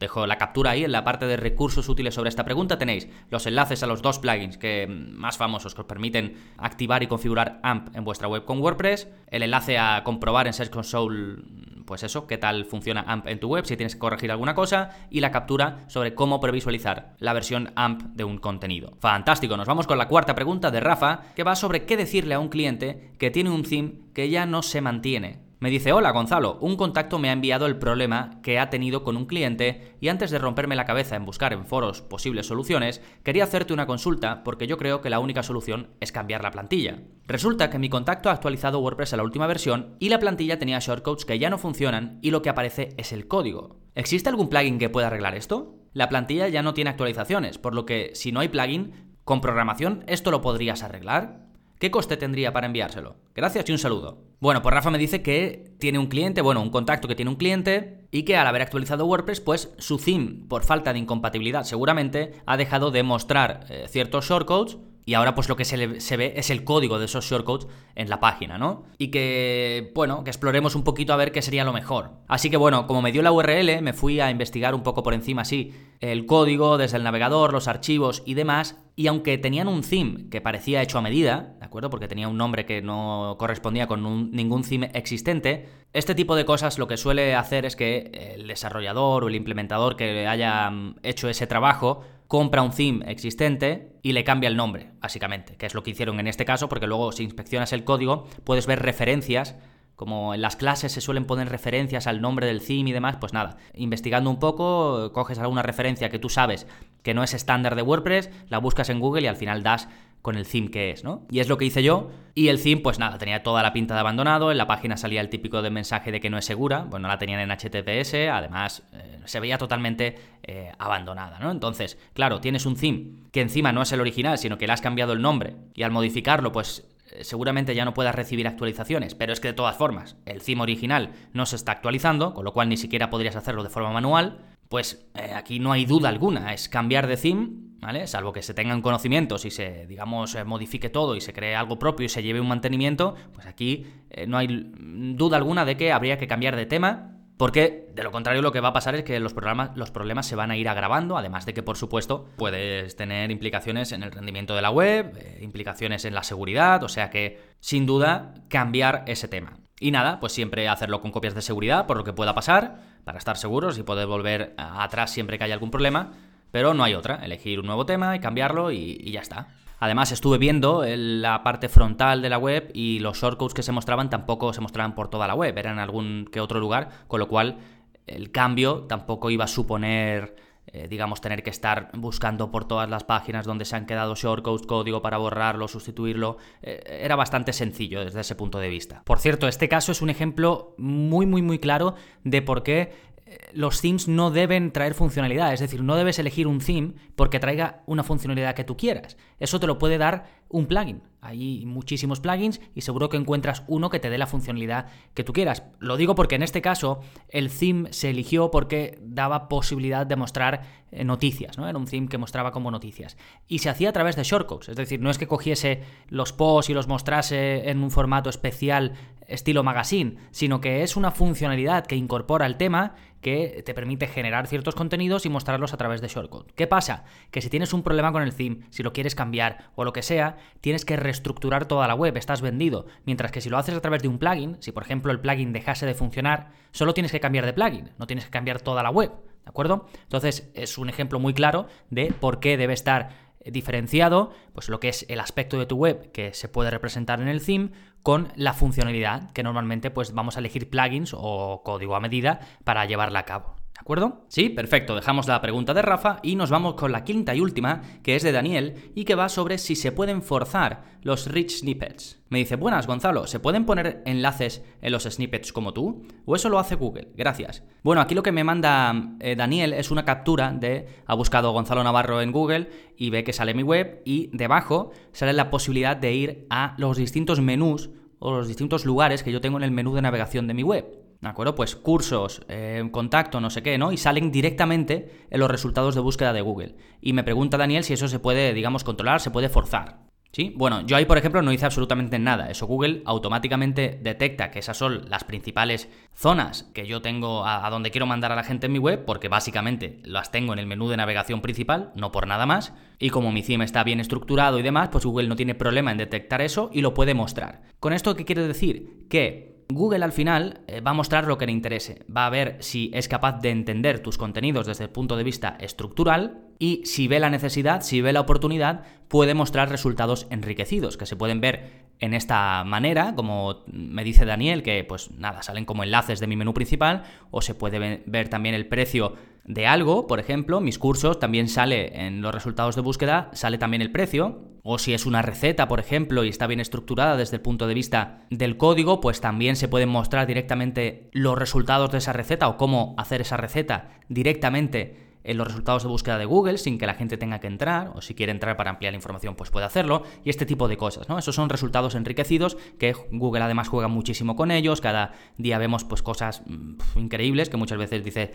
Dejo 0.00 0.26
la 0.26 0.36
captura 0.36 0.72
ahí 0.72 0.84
en 0.84 0.90
la 0.90 1.04
parte 1.04 1.26
de 1.26 1.36
recursos 1.36 1.88
útiles 1.88 2.14
sobre 2.14 2.28
esta 2.28 2.44
pregunta. 2.44 2.76
Tenéis 2.76 3.08
los 3.30 3.46
enlaces 3.46 3.84
a 3.84 3.86
los 3.86 4.02
dos 4.02 4.18
plugins 4.18 4.58
que 4.58 4.88
más 4.88 5.36
famosos 5.36 5.74
que 5.74 5.82
os 5.82 5.86
permiten 5.86 6.36
activar 6.58 7.04
y 7.04 7.06
configurar 7.06 7.60
AMP 7.62 7.94
en 7.94 8.04
vuestra 8.04 8.26
web 8.26 8.44
con 8.44 8.58
WordPress, 8.60 9.06
el 9.28 9.44
enlace 9.44 9.78
a 9.78 10.02
comprobar 10.02 10.48
en 10.48 10.52
Search 10.52 10.70
Console 10.70 11.36
pues 11.84 12.02
eso, 12.02 12.26
qué 12.26 12.38
tal 12.38 12.64
funciona 12.64 13.04
AMP 13.06 13.28
en 13.28 13.40
tu 13.40 13.48
web, 13.48 13.64
si 13.66 13.76
tienes 13.76 13.94
que 13.94 14.00
corregir 14.00 14.30
alguna 14.30 14.54
cosa, 14.54 14.90
y 15.10 15.20
la 15.20 15.30
captura 15.30 15.84
sobre 15.88 16.14
cómo 16.14 16.40
previsualizar 16.40 17.14
la 17.18 17.32
versión 17.32 17.72
AMP 17.76 18.02
de 18.14 18.24
un 18.24 18.38
contenido. 18.38 18.92
Fantástico, 19.00 19.56
nos 19.56 19.68
vamos 19.68 19.86
con 19.86 19.98
la 19.98 20.08
cuarta 20.08 20.34
pregunta 20.34 20.70
de 20.70 20.80
Rafa, 20.80 21.22
que 21.34 21.44
va 21.44 21.56
sobre 21.56 21.84
qué 21.84 21.96
decirle 21.96 22.34
a 22.34 22.40
un 22.40 22.48
cliente 22.48 23.12
que 23.18 23.30
tiene 23.30 23.50
un 23.50 23.62
theme 23.62 23.94
que 24.12 24.30
ya 24.30 24.46
no 24.46 24.62
se 24.62 24.80
mantiene. 24.80 25.40
Me 25.60 25.70
dice, 25.70 25.92
hola 25.92 26.10
Gonzalo, 26.10 26.58
un 26.60 26.76
contacto 26.76 27.18
me 27.18 27.30
ha 27.30 27.32
enviado 27.32 27.66
el 27.66 27.78
problema 27.78 28.40
que 28.42 28.58
ha 28.58 28.70
tenido 28.70 29.02
con 29.02 29.16
un 29.16 29.26
cliente 29.26 29.96
y 30.00 30.08
antes 30.08 30.30
de 30.30 30.38
romperme 30.38 30.76
la 30.76 30.84
cabeza 30.84 31.16
en 31.16 31.24
buscar 31.24 31.52
en 31.52 31.64
foros 31.64 32.02
posibles 32.02 32.46
soluciones, 32.46 33.00
quería 33.22 33.44
hacerte 33.44 33.72
una 33.72 33.86
consulta 33.86 34.42
porque 34.44 34.66
yo 34.66 34.76
creo 34.76 35.00
que 35.00 35.10
la 35.10 35.20
única 35.20 35.42
solución 35.42 35.90
es 36.00 36.12
cambiar 36.12 36.42
la 36.42 36.50
plantilla. 36.50 36.98
Resulta 37.26 37.70
que 37.70 37.78
mi 37.78 37.88
contacto 37.88 38.28
ha 38.28 38.32
actualizado 38.32 38.80
WordPress 38.80 39.14
a 39.14 39.16
la 39.16 39.22
última 39.22 39.46
versión 39.46 39.96
y 40.00 40.08
la 40.08 40.18
plantilla 40.18 40.58
tenía 40.58 40.80
shortcodes 40.80 41.24
que 41.24 41.38
ya 41.38 41.50
no 41.50 41.58
funcionan 41.58 42.18
y 42.20 42.30
lo 42.30 42.42
que 42.42 42.50
aparece 42.50 42.94
es 42.98 43.12
el 43.12 43.26
código. 43.28 43.80
¿Existe 43.94 44.28
algún 44.28 44.48
plugin 44.48 44.78
que 44.78 44.90
pueda 44.90 45.06
arreglar 45.06 45.34
esto? 45.34 45.76
La 45.92 46.08
plantilla 46.08 46.48
ya 46.48 46.62
no 46.62 46.74
tiene 46.74 46.90
actualizaciones, 46.90 47.58
por 47.58 47.74
lo 47.74 47.86
que 47.86 48.10
si 48.14 48.32
no 48.32 48.40
hay 48.40 48.48
plugin, 48.48 49.14
con 49.24 49.40
programación 49.40 50.04
esto 50.08 50.30
lo 50.30 50.42
podrías 50.42 50.82
arreglar. 50.82 51.43
¿Qué 51.84 51.90
coste 51.90 52.16
tendría 52.16 52.50
para 52.50 52.66
enviárselo? 52.66 53.16
Gracias 53.34 53.68
y 53.68 53.72
un 53.72 53.76
saludo. 53.76 54.16
Bueno, 54.40 54.62
pues 54.62 54.74
Rafa 54.74 54.90
me 54.90 54.96
dice 54.96 55.20
que 55.20 55.74
tiene 55.78 55.98
un 55.98 56.06
cliente, 56.06 56.40
bueno, 56.40 56.62
un 56.62 56.70
contacto 56.70 57.08
que 57.08 57.14
tiene 57.14 57.30
un 57.30 57.36
cliente 57.36 58.06
y 58.10 58.22
que 58.22 58.38
al 58.38 58.46
haber 58.46 58.62
actualizado 58.62 59.04
WordPress, 59.04 59.40
pues 59.40 59.74
su 59.76 59.98
theme, 59.98 60.46
por 60.48 60.64
falta 60.64 60.94
de 60.94 61.00
incompatibilidad 61.00 61.64
seguramente, 61.64 62.40
ha 62.46 62.56
dejado 62.56 62.90
de 62.90 63.02
mostrar 63.02 63.66
eh, 63.68 63.84
ciertos 63.86 64.24
shortcodes 64.24 64.78
y 65.06 65.14
ahora 65.14 65.34
pues 65.34 65.48
lo 65.48 65.56
que 65.56 65.64
se, 65.64 65.76
ve 66.16 66.34
es 66.36 66.50
el 66.50 66.64
código 66.64 66.98
de 66.98 67.04
esos 67.04 67.26
shortcodes 67.26 67.66
en 67.94 68.08
la 68.08 68.20
página, 68.20 68.56
¿no? 68.56 68.84
Y 68.96 69.08
que, 69.08 69.92
bueno, 69.94 70.24
que 70.24 70.30
exploremos 70.30 70.74
un 70.74 70.82
poquito 70.82 71.12
a 71.12 71.16
ver 71.16 71.30
qué 71.30 71.42
sería 71.42 71.64
lo 71.64 71.72
mejor. 71.72 72.12
Así 72.26 72.48
que 72.48 72.56
bueno, 72.56 72.86
como 72.86 73.02
me 73.02 73.12
dio 73.12 73.22
la 73.22 73.32
URL, 73.32 73.82
me 73.82 73.92
fui 73.92 74.20
a 74.20 74.30
investigar 74.30 74.74
un 74.74 74.82
poco 74.82 75.02
por 75.02 75.12
encima, 75.12 75.42
así, 75.42 75.74
el 76.00 76.24
código 76.26 76.78
desde 76.78 76.96
el 76.96 77.04
navegador, 77.04 77.52
los 77.52 77.68
archivos 77.68 78.22
y 78.24 78.34
demás. 78.34 78.78
Y 78.96 79.08
aunque 79.08 79.36
tenían 79.38 79.68
un 79.68 79.82
theme 79.82 80.28
que 80.30 80.40
parecía 80.40 80.80
hecho 80.80 80.98
a 80.98 81.02
medida, 81.02 81.56
¿de 81.58 81.66
acuerdo? 81.66 81.90
Porque 81.90 82.08
tenía 82.08 82.28
un 82.28 82.38
nombre 82.38 82.64
que 82.64 82.80
no 82.80 83.36
correspondía 83.38 83.86
con 83.86 84.30
ningún 84.30 84.62
theme 84.62 84.90
existente, 84.94 85.68
este 85.94 86.16
tipo 86.16 86.34
de 86.34 86.44
cosas 86.44 86.76
lo 86.78 86.88
que 86.88 86.96
suele 86.96 87.36
hacer 87.36 87.64
es 87.64 87.76
que 87.76 88.34
el 88.34 88.48
desarrollador 88.48 89.22
o 89.22 89.28
el 89.28 89.36
implementador 89.36 89.96
que 89.96 90.26
haya 90.26 90.68
mm, 90.68 90.96
hecho 91.04 91.28
ese 91.28 91.46
trabajo 91.46 92.02
compra 92.28 92.62
un 92.62 92.70
theme 92.70 93.04
existente 93.10 93.92
y 94.02 94.12
le 94.12 94.24
cambia 94.24 94.48
el 94.48 94.56
nombre, 94.56 94.92
básicamente, 95.00 95.56
que 95.56 95.66
es 95.66 95.74
lo 95.74 95.82
que 95.82 95.90
hicieron 95.90 96.20
en 96.20 96.26
este 96.26 96.44
caso, 96.44 96.68
porque 96.68 96.86
luego 96.86 97.12
si 97.12 97.22
inspeccionas 97.22 97.72
el 97.72 97.84
código 97.84 98.26
puedes 98.44 98.66
ver 98.66 98.82
referencias 98.82 99.56
como 100.04 100.34
en 100.34 100.42
las 100.42 100.54
clases 100.54 100.92
se 100.92 101.00
suelen 101.00 101.24
poner 101.24 101.48
referencias 101.48 102.06
al 102.06 102.20
nombre 102.20 102.46
del 102.46 102.60
theme 102.60 102.90
y 102.90 102.92
demás, 102.92 103.16
pues 103.18 103.32
nada, 103.32 103.56
investigando 103.72 104.28
un 104.28 104.38
poco, 104.38 105.14
coges 105.14 105.38
alguna 105.38 105.62
referencia 105.62 106.10
que 106.10 106.18
tú 106.18 106.28
sabes 106.28 106.66
que 107.02 107.14
no 107.14 107.22
es 107.22 107.32
estándar 107.32 107.74
de 107.74 107.80
WordPress, 107.80 108.28
la 108.50 108.58
buscas 108.58 108.90
en 108.90 109.00
Google 109.00 109.22
y 109.22 109.28
al 109.28 109.36
final 109.36 109.62
das 109.62 109.88
con 110.20 110.36
el 110.36 110.46
theme 110.46 110.70
que 110.70 110.90
es, 110.90 111.04
¿no? 111.04 111.22
Y 111.30 111.40
es 111.40 111.48
lo 111.48 111.56
que 111.56 111.64
hice 111.64 111.82
yo. 111.82 112.10
Y 112.34 112.48
el 112.48 112.62
theme, 112.62 112.82
pues 112.82 112.98
nada, 112.98 113.16
tenía 113.16 113.42
toda 113.42 113.62
la 113.62 113.72
pinta 113.72 113.94
de 113.94 114.00
abandonado. 114.00 114.50
En 114.50 114.58
la 114.58 114.66
página 114.66 114.98
salía 114.98 115.22
el 115.22 115.30
típico 115.30 115.62
de 115.62 115.70
mensaje 115.70 116.12
de 116.12 116.20
que 116.20 116.28
no 116.28 116.36
es 116.36 116.44
segura. 116.44 116.86
Pues 116.90 117.00
no 117.00 117.08
la 117.08 117.18
tenían 117.18 117.40
en 117.40 117.50
HTTPS. 117.50 118.14
Además, 118.30 118.82
eh, 118.92 119.20
se 119.24 119.40
veía 119.40 119.56
totalmente 119.56 120.16
eh, 120.42 120.72
abandonada, 120.78 121.38
¿no? 121.40 121.50
Entonces, 121.50 121.98
claro, 122.12 122.40
tienes 122.40 122.64
un 122.66 122.76
theme 122.76 123.28
que 123.32 123.42
encima 123.42 123.72
no 123.72 123.82
es 123.82 123.92
el 123.92 124.00
original, 124.00 124.38
sino 124.38 124.56
que 124.56 124.66
le 124.66 124.72
has 124.72 124.80
cambiado 124.82 125.12
el 125.14 125.22
nombre. 125.22 125.56
Y 125.74 125.82
al 125.82 125.90
modificarlo, 125.90 126.52
pues 126.52 126.86
seguramente 127.22 127.74
ya 127.74 127.84
no 127.84 127.94
puedas 127.94 128.14
recibir 128.14 128.46
actualizaciones, 128.48 129.14
pero 129.14 129.32
es 129.32 129.40
que 129.40 129.48
de 129.48 129.54
todas 129.54 129.76
formas, 129.76 130.16
el 130.26 130.42
theme 130.42 130.62
original 130.62 131.12
no 131.32 131.46
se 131.46 131.56
está 131.56 131.72
actualizando, 131.72 132.34
con 132.34 132.44
lo 132.44 132.52
cual 132.52 132.68
ni 132.68 132.76
siquiera 132.76 133.10
podrías 133.10 133.36
hacerlo 133.36 133.62
de 133.62 133.70
forma 133.70 133.90
manual, 133.90 134.38
pues 134.68 135.06
aquí 135.34 135.60
no 135.60 135.72
hay 135.72 135.84
duda 135.84 136.08
alguna, 136.08 136.52
es 136.52 136.68
cambiar 136.68 137.06
de 137.06 137.16
theme 137.16 137.64
Salvo 138.06 138.32
que 138.32 138.42
se 138.42 138.54
tengan 138.54 138.80
conocimientos 138.80 139.44
y 139.44 139.50
se, 139.50 139.86
digamos, 139.86 140.34
eh, 140.34 140.44
modifique 140.44 140.88
todo 140.88 141.16
y 141.16 141.20
se 141.20 141.34
cree 141.34 141.54
algo 141.54 141.78
propio 141.78 142.06
y 142.06 142.08
se 142.08 142.22
lleve 142.22 142.40
un 142.40 142.48
mantenimiento, 142.48 143.14
pues 143.34 143.46
aquí 143.46 143.86
eh, 144.10 144.26
no 144.26 144.38
hay 144.38 144.72
duda 145.14 145.36
alguna 145.36 145.64
de 145.64 145.76
que 145.76 145.92
habría 145.92 146.18
que 146.18 146.26
cambiar 146.26 146.56
de 146.56 146.64
tema. 146.64 147.13
Porque 147.36 147.88
de 147.94 148.02
lo 148.04 148.12
contrario 148.12 148.42
lo 148.42 148.52
que 148.52 148.60
va 148.60 148.68
a 148.68 148.72
pasar 148.72 148.94
es 148.94 149.02
que 149.02 149.18
los, 149.18 149.34
los 149.74 149.90
problemas 149.90 150.26
se 150.26 150.36
van 150.36 150.50
a 150.50 150.56
ir 150.56 150.68
agravando, 150.68 151.16
además 151.18 151.46
de 151.46 151.54
que 151.54 151.62
por 151.62 151.76
supuesto 151.76 152.28
puedes 152.36 152.94
tener 152.94 153.30
implicaciones 153.30 153.90
en 153.92 154.02
el 154.04 154.12
rendimiento 154.12 154.54
de 154.54 154.62
la 154.62 154.70
web, 154.70 155.16
eh, 155.16 155.38
implicaciones 155.42 156.04
en 156.04 156.14
la 156.14 156.22
seguridad, 156.22 156.82
o 156.84 156.88
sea 156.88 157.10
que 157.10 157.40
sin 157.60 157.86
duda 157.86 158.34
cambiar 158.48 159.04
ese 159.06 159.26
tema. 159.26 159.58
Y 159.80 159.90
nada, 159.90 160.20
pues 160.20 160.32
siempre 160.32 160.68
hacerlo 160.68 161.00
con 161.00 161.10
copias 161.10 161.34
de 161.34 161.42
seguridad 161.42 161.86
por 161.86 161.96
lo 161.96 162.04
que 162.04 162.12
pueda 162.12 162.34
pasar, 162.34 162.78
para 163.04 163.18
estar 163.18 163.36
seguros 163.36 163.78
y 163.78 163.82
poder 163.82 164.06
volver 164.06 164.54
atrás 164.56 165.10
siempre 165.10 165.36
que 165.36 165.44
haya 165.44 165.54
algún 165.54 165.70
problema. 165.70 166.12
Pero 166.50 166.72
no 166.72 166.84
hay 166.84 166.94
otra, 166.94 167.16
elegir 167.16 167.58
un 167.58 167.66
nuevo 167.66 167.84
tema 167.84 168.14
y 168.14 168.20
cambiarlo 168.20 168.70
y, 168.70 169.10
ya 169.10 169.20
está. 169.20 169.48
Además, 169.78 170.12
estuve 170.12 170.38
viendo 170.38 170.84
la 170.86 171.42
parte 171.42 171.68
frontal 171.68 172.22
de 172.22 172.28
la 172.28 172.38
web 172.38 172.70
y 172.74 173.00
los 173.00 173.18
shortcodes 173.18 173.54
que 173.54 173.62
se 173.62 173.72
mostraban 173.72 174.10
tampoco 174.10 174.52
se 174.52 174.60
mostraban 174.60 174.94
por 174.94 175.08
toda 175.08 175.26
la 175.26 175.34
web, 175.34 175.56
eran 175.58 175.74
en 175.74 175.80
algún 175.80 176.28
que 176.30 176.40
otro 176.40 176.60
lugar, 176.60 176.88
con 177.08 177.20
lo 177.20 177.28
cual 177.28 177.58
el 178.06 178.30
cambio 178.30 178.82
tampoco 178.82 179.30
iba 179.30 179.44
a 179.44 179.48
suponer, 179.48 180.36
eh, 180.66 180.88
digamos, 180.88 181.20
tener 181.20 181.42
que 181.42 181.50
estar 181.50 181.90
buscando 181.94 182.50
por 182.50 182.66
todas 182.66 182.88
las 182.88 183.04
páginas 183.04 183.46
donde 183.46 183.64
se 183.64 183.76
han 183.76 183.86
quedado 183.86 184.14
shortcodes, 184.14 184.66
código 184.66 185.02
para 185.02 185.18
borrarlo, 185.18 185.68
sustituirlo. 185.68 186.36
Eh, 186.62 187.00
era 187.02 187.16
bastante 187.16 187.52
sencillo 187.52 188.04
desde 188.04 188.20
ese 188.20 188.34
punto 188.34 188.58
de 188.58 188.68
vista. 188.68 189.02
Por 189.04 189.18
cierto, 189.18 189.48
este 189.48 189.68
caso 189.68 189.92
es 189.92 190.02
un 190.02 190.10
ejemplo 190.10 190.74
muy, 190.78 191.26
muy, 191.26 191.42
muy 191.42 191.58
claro 191.58 191.94
de 192.24 192.42
por 192.42 192.62
qué 192.62 193.13
los 193.52 193.80
themes 193.80 194.08
no 194.08 194.30
deben 194.30 194.72
traer 194.72 194.94
funcionalidad, 194.94 195.52
es 195.52 195.60
decir, 195.60 195.82
no 195.82 195.96
debes 195.96 196.18
elegir 196.18 196.46
un 196.46 196.60
theme 196.60 196.94
porque 197.16 197.40
traiga 197.40 197.82
una 197.86 198.02
funcionalidad 198.02 198.54
que 198.54 198.64
tú 198.64 198.76
quieras. 198.76 199.16
Eso 199.38 199.60
te 199.60 199.66
lo 199.66 199.78
puede 199.78 199.98
dar 199.98 200.43
un 200.54 200.66
plugin. 200.66 201.02
Hay 201.20 201.64
muchísimos 201.66 202.20
plugins 202.20 202.60
y 202.74 202.82
seguro 202.82 203.08
que 203.08 203.16
encuentras 203.16 203.64
uno 203.66 203.90
que 203.90 203.98
te 203.98 204.08
dé 204.08 204.18
la 204.18 204.26
funcionalidad 204.26 204.86
que 205.14 205.24
tú 205.24 205.32
quieras. 205.32 205.64
Lo 205.80 205.96
digo 205.96 206.14
porque 206.14 206.36
en 206.36 206.42
este 206.42 206.62
caso 206.62 207.00
el 207.28 207.50
theme 207.50 207.92
se 207.92 208.10
eligió 208.10 208.50
porque 208.50 208.98
daba 209.02 209.48
posibilidad 209.48 210.06
de 210.06 210.16
mostrar 210.16 210.62
eh, 210.92 211.02
noticias, 211.02 211.58
¿no? 211.58 211.66
Era 211.66 211.78
un 211.78 211.86
theme 211.86 212.08
que 212.08 212.18
mostraba 212.18 212.52
como 212.52 212.70
noticias. 212.70 213.16
Y 213.48 213.58
se 213.58 213.70
hacía 213.70 213.88
a 213.88 213.92
través 213.92 214.14
de 214.16 214.22
shortcodes, 214.22 214.68
es 214.68 214.76
decir, 214.76 215.00
no 215.00 215.10
es 215.10 215.18
que 215.18 215.26
cogiese 215.26 215.82
los 216.08 216.32
posts 216.32 216.70
y 216.70 216.74
los 216.74 216.86
mostrase 216.86 217.68
en 217.68 217.82
un 217.82 217.90
formato 217.90 218.30
especial 218.30 218.92
estilo 219.26 219.62
magazine, 219.62 220.16
sino 220.30 220.60
que 220.60 220.82
es 220.82 220.96
una 220.96 221.10
funcionalidad 221.10 221.86
que 221.86 221.96
incorpora 221.96 222.46
el 222.46 222.56
tema 222.56 222.94
que 223.24 223.62
te 223.64 223.72
permite 223.72 224.06
generar 224.06 224.46
ciertos 224.46 224.74
contenidos 224.74 225.24
y 225.24 225.30
mostrarlos 225.30 225.72
a 225.72 225.78
través 225.78 226.02
de 226.02 226.08
shortcode. 226.08 226.52
¿Qué 226.54 226.66
pasa? 226.66 227.04
Que 227.30 227.40
si 227.40 227.48
tienes 227.48 227.72
un 227.72 227.82
problema 227.82 228.12
con 228.12 228.22
el 228.22 228.34
theme, 228.34 228.66
si 228.68 228.82
lo 228.82 228.92
quieres 228.92 229.14
cambiar 229.14 229.70
o 229.76 229.84
lo 229.84 229.94
que 229.94 230.02
sea, 230.02 230.36
tienes 230.60 230.84
que 230.84 230.96
reestructurar 230.96 231.66
toda 231.66 231.88
la 231.88 231.94
web, 231.94 232.16
estás 232.16 232.40
vendido. 232.40 232.86
Mientras 233.04 233.30
que 233.32 233.40
si 233.40 233.50
lo 233.50 233.58
haces 233.58 233.74
a 233.74 233.80
través 233.80 234.02
de 234.02 234.08
un 234.08 234.18
plugin, 234.18 234.56
si 234.60 234.72
por 234.72 234.82
ejemplo 234.82 235.12
el 235.12 235.20
plugin 235.20 235.52
dejase 235.52 235.86
de 235.86 235.94
funcionar, 235.94 236.50
solo 236.72 236.94
tienes 236.94 237.12
que 237.12 237.20
cambiar 237.20 237.46
de 237.46 237.52
plugin, 237.52 237.90
no 237.98 238.06
tienes 238.06 238.24
que 238.24 238.30
cambiar 238.30 238.60
toda 238.60 238.82
la 238.82 238.90
web. 238.90 239.10
¿De 239.44 239.50
acuerdo? 239.50 239.86
Entonces 240.02 240.50
es 240.54 240.78
un 240.78 240.88
ejemplo 240.88 241.20
muy 241.20 241.34
claro 241.34 241.66
de 241.90 242.12
por 242.12 242.40
qué 242.40 242.56
debe 242.56 242.72
estar 242.72 243.10
diferenciado, 243.44 244.32
pues 244.54 244.68
lo 244.68 244.80
que 244.80 244.88
es 244.88 245.04
el 245.08 245.20
aspecto 245.20 245.58
de 245.58 245.66
tu 245.66 245.76
web 245.76 246.10
que 246.12 246.32
se 246.32 246.48
puede 246.48 246.70
representar 246.70 247.20
en 247.20 247.28
el 247.28 247.44
theme 247.44 247.70
con 248.02 248.28
la 248.36 248.54
funcionalidad 248.54 249.32
que 249.32 249.42
normalmente 249.42 249.90
pues 249.90 250.12
vamos 250.12 250.36
a 250.36 250.40
elegir 250.40 250.70
plugins 250.70 251.14
o 251.14 251.62
código 251.62 251.94
a 251.96 252.00
medida 252.00 252.40
para 252.64 252.86
llevarla 252.86 253.20
a 253.20 253.24
cabo. 253.24 253.63
¿De 253.74 253.80
acuerdo? 253.80 254.24
Sí, 254.28 254.50
perfecto. 254.50 254.94
Dejamos 254.94 255.26
la 255.26 255.40
pregunta 255.40 255.74
de 255.74 255.82
Rafa 255.82 256.20
y 256.22 256.36
nos 256.36 256.48
vamos 256.48 256.74
con 256.74 256.92
la 256.92 257.02
quinta 257.02 257.34
y 257.34 257.40
última, 257.40 257.82
que 258.04 258.14
es 258.14 258.22
de 258.22 258.30
Daniel 258.30 258.92
y 258.94 259.04
que 259.04 259.16
va 259.16 259.28
sobre 259.28 259.58
si 259.58 259.74
se 259.74 259.90
pueden 259.90 260.22
forzar 260.22 260.84
los 261.02 261.26
rich 261.26 261.58
snippets. 261.58 262.22
Me 262.28 262.38
dice, 262.38 262.54
buenas 262.54 262.86
Gonzalo, 262.86 263.26
¿se 263.26 263.40
pueden 263.40 263.66
poner 263.66 264.00
enlaces 264.06 264.62
en 264.80 264.92
los 264.92 265.02
snippets 265.02 265.52
como 265.52 265.74
tú? 265.74 266.06
¿O 266.24 266.36
eso 266.36 266.48
lo 266.48 266.60
hace 266.60 266.76
Google? 266.76 267.08
Gracias. 267.16 267.64
Bueno, 267.82 268.00
aquí 268.00 268.14
lo 268.14 268.22
que 268.22 268.30
me 268.30 268.44
manda 268.44 269.16
eh, 269.18 269.34
Daniel 269.34 269.72
es 269.72 269.90
una 269.90 270.04
captura 270.04 270.52
de, 270.52 271.02
ha 271.04 271.14
buscado 271.14 271.50
Gonzalo 271.50 271.82
Navarro 271.82 272.22
en 272.22 272.30
Google 272.30 272.70
y 272.96 273.10
ve 273.10 273.24
que 273.24 273.32
sale 273.32 273.54
mi 273.54 273.64
web 273.64 274.02
y 274.04 274.30
debajo 274.32 274.92
sale 275.12 275.32
la 275.32 275.50
posibilidad 275.50 275.96
de 275.96 276.14
ir 276.14 276.46
a 276.48 276.74
los 276.78 276.96
distintos 276.96 277.40
menús 277.40 277.90
o 278.20 278.30
los 278.30 278.46
distintos 278.46 278.84
lugares 278.84 279.24
que 279.24 279.32
yo 279.32 279.40
tengo 279.40 279.58
en 279.58 279.64
el 279.64 279.72
menú 279.72 279.94
de 279.94 280.02
navegación 280.02 280.46
de 280.46 280.54
mi 280.54 280.62
web. 280.62 281.03
¿De 281.24 281.30
acuerdo? 281.30 281.54
Pues 281.54 281.74
cursos, 281.74 282.42
eh, 282.48 282.86
contacto, 282.92 283.40
no 283.40 283.48
sé 283.48 283.62
qué, 283.62 283.78
¿no? 283.78 283.92
Y 283.92 283.96
salen 283.96 284.30
directamente 284.30 285.26
en 285.30 285.40
los 285.40 285.50
resultados 285.50 285.94
de 285.94 286.02
búsqueda 286.02 286.34
de 286.34 286.42
Google. 286.42 286.76
Y 287.00 287.14
me 287.14 287.24
pregunta 287.24 287.56
Daniel 287.56 287.82
si 287.82 287.94
eso 287.94 288.08
se 288.08 288.18
puede, 288.18 288.52
digamos, 288.52 288.84
controlar, 288.84 289.22
se 289.22 289.30
puede 289.30 289.48
forzar. 289.48 290.04
¿Sí? 290.32 290.52
Bueno, 290.56 290.82
yo 290.84 290.96
ahí, 290.96 291.06
por 291.06 291.16
ejemplo, 291.16 291.40
no 291.42 291.52
hice 291.52 291.64
absolutamente 291.64 292.18
nada. 292.18 292.50
Eso 292.50 292.66
Google 292.66 293.02
automáticamente 293.06 294.00
detecta 294.02 294.50
que 294.50 294.58
esas 294.58 294.76
son 294.76 295.08
las 295.08 295.24
principales 295.24 295.88
zonas 296.12 296.64
que 296.74 296.86
yo 296.86 297.00
tengo 297.00 297.46
a, 297.46 297.70
donde 297.70 297.92
quiero 297.92 298.04
mandar 298.04 298.32
a 298.32 298.36
la 298.36 298.42
gente 298.42 298.66
en 298.66 298.72
mi 298.72 298.80
web, 298.80 299.04
porque 299.06 299.28
básicamente 299.28 300.00
las 300.02 300.32
tengo 300.32 300.52
en 300.52 300.58
el 300.58 300.66
menú 300.66 300.88
de 300.88 300.96
navegación 300.96 301.40
principal, 301.40 301.92
no 301.94 302.10
por 302.12 302.26
nada 302.26 302.46
más. 302.46 302.74
Y 302.98 303.10
como 303.10 303.32
mi 303.32 303.42
theme 303.42 303.64
está 303.64 303.84
bien 303.84 304.00
estructurado 304.00 304.58
y 304.58 304.62
demás, 304.62 304.88
pues 304.90 305.06
Google 305.06 305.28
no 305.28 305.36
tiene 305.36 305.54
problema 305.54 305.92
en 305.92 305.98
detectar 305.98 306.42
eso 306.42 306.68
y 306.72 306.82
lo 306.82 306.94
puede 306.94 307.14
mostrar. 307.14 307.62
¿Con 307.80 307.92
esto 307.92 308.16
qué 308.16 308.24
quiere 308.24 308.46
decir? 308.46 309.06
Que 309.08 309.53
Google 309.68 310.04
al 310.04 310.12
final 310.12 310.60
eh, 310.66 310.80
va 310.80 310.90
a 310.90 310.94
mostrar 310.94 311.26
lo 311.26 311.38
que 311.38 311.46
le 311.46 311.52
interese, 311.52 312.04
va 312.14 312.26
a 312.26 312.30
ver 312.30 312.56
si 312.60 312.90
es 312.94 313.08
capaz 313.08 313.40
de 313.40 313.50
entender 313.50 314.00
tus 314.00 314.18
contenidos 314.18 314.66
desde 314.66 314.84
el 314.84 314.90
punto 314.90 315.16
de 315.16 315.24
vista 315.24 315.56
estructural 315.60 316.42
y 316.58 316.82
si 316.84 317.08
ve 317.08 317.20
la 317.20 317.30
necesidad, 317.30 317.82
si 317.82 318.00
ve 318.00 318.12
la 318.12 318.20
oportunidad, 318.20 318.84
puede 319.08 319.34
mostrar 319.34 319.70
resultados 319.70 320.26
enriquecidos 320.30 320.96
que 320.96 321.06
se 321.06 321.16
pueden 321.16 321.40
ver 321.40 321.84
en 322.00 322.14
esta 322.14 322.64
manera, 322.64 323.14
como 323.14 323.64
me 323.66 324.04
dice 324.04 324.24
Daniel, 324.24 324.62
que 324.62 324.84
pues 324.84 325.10
nada, 325.12 325.42
salen 325.42 325.64
como 325.64 325.84
enlaces 325.84 326.20
de 326.20 326.26
mi 326.26 326.36
menú 326.36 326.52
principal, 326.52 327.04
o 327.30 327.40
se 327.40 327.54
puede 327.54 328.02
ver 328.06 328.28
también 328.28 328.54
el 328.54 328.66
precio 328.66 329.14
de 329.44 329.66
algo, 329.66 330.06
por 330.06 330.20
ejemplo, 330.20 330.60
mis 330.60 330.78
cursos 330.78 331.18
también 331.18 331.48
sale 331.48 332.06
en 332.06 332.22
los 332.22 332.34
resultados 332.34 332.76
de 332.76 332.82
búsqueda, 332.82 333.30
sale 333.32 333.58
también 333.58 333.82
el 333.82 333.92
precio, 333.92 334.53
o 334.66 334.78
si 334.78 334.94
es 334.94 335.04
una 335.04 335.20
receta, 335.20 335.68
por 335.68 335.78
ejemplo, 335.78 336.24
y 336.24 336.30
está 336.30 336.46
bien 336.46 336.58
estructurada 336.58 337.18
desde 337.18 337.36
el 337.36 337.42
punto 337.42 337.66
de 337.66 337.74
vista 337.74 338.20
del 338.30 338.56
código, 338.56 339.00
pues 339.02 339.20
también 339.20 339.56
se 339.56 339.68
pueden 339.68 339.90
mostrar 339.90 340.26
directamente 340.26 341.10
los 341.12 341.38
resultados 341.38 341.92
de 341.92 341.98
esa 341.98 342.14
receta 342.14 342.48
o 342.48 342.56
cómo 342.56 342.94
hacer 342.96 343.20
esa 343.20 343.36
receta 343.36 343.90
directamente 344.08 345.03
en 345.24 345.36
los 345.38 345.46
resultados 345.46 345.82
de 345.82 345.88
búsqueda 345.88 346.18
de 346.18 346.26
Google 346.26 346.58
sin 346.58 346.78
que 346.78 346.86
la 346.86 346.94
gente 346.94 347.16
tenga 347.16 347.40
que 347.40 347.46
entrar, 347.46 347.90
o 347.94 348.00
si 348.00 348.14
quiere 348.14 348.30
entrar 348.30 348.56
para 348.56 348.70
ampliar 348.70 348.92
la 348.92 348.96
información, 348.96 349.34
pues 349.34 349.50
puede 349.50 349.66
hacerlo, 349.66 350.04
y 350.24 350.30
este 350.30 350.46
tipo 350.46 350.68
de 350.68 350.76
cosas, 350.76 351.08
¿no? 351.08 351.18
Esos 351.18 351.34
son 351.34 351.48
resultados 351.48 351.94
enriquecidos 351.94 352.56
que 352.78 352.94
Google 353.10 353.42
además 353.42 353.68
juega 353.68 353.88
muchísimo 353.88 354.36
con 354.36 354.50
ellos, 354.50 354.80
cada 354.80 355.12
día 355.38 355.58
vemos 355.58 355.84
pues 355.84 356.02
cosas 356.02 356.42
mm, 356.46 356.98
increíbles 356.98 357.48
que 357.48 357.56
muchas 357.56 357.78
veces 357.78 358.04
dice 358.04 358.34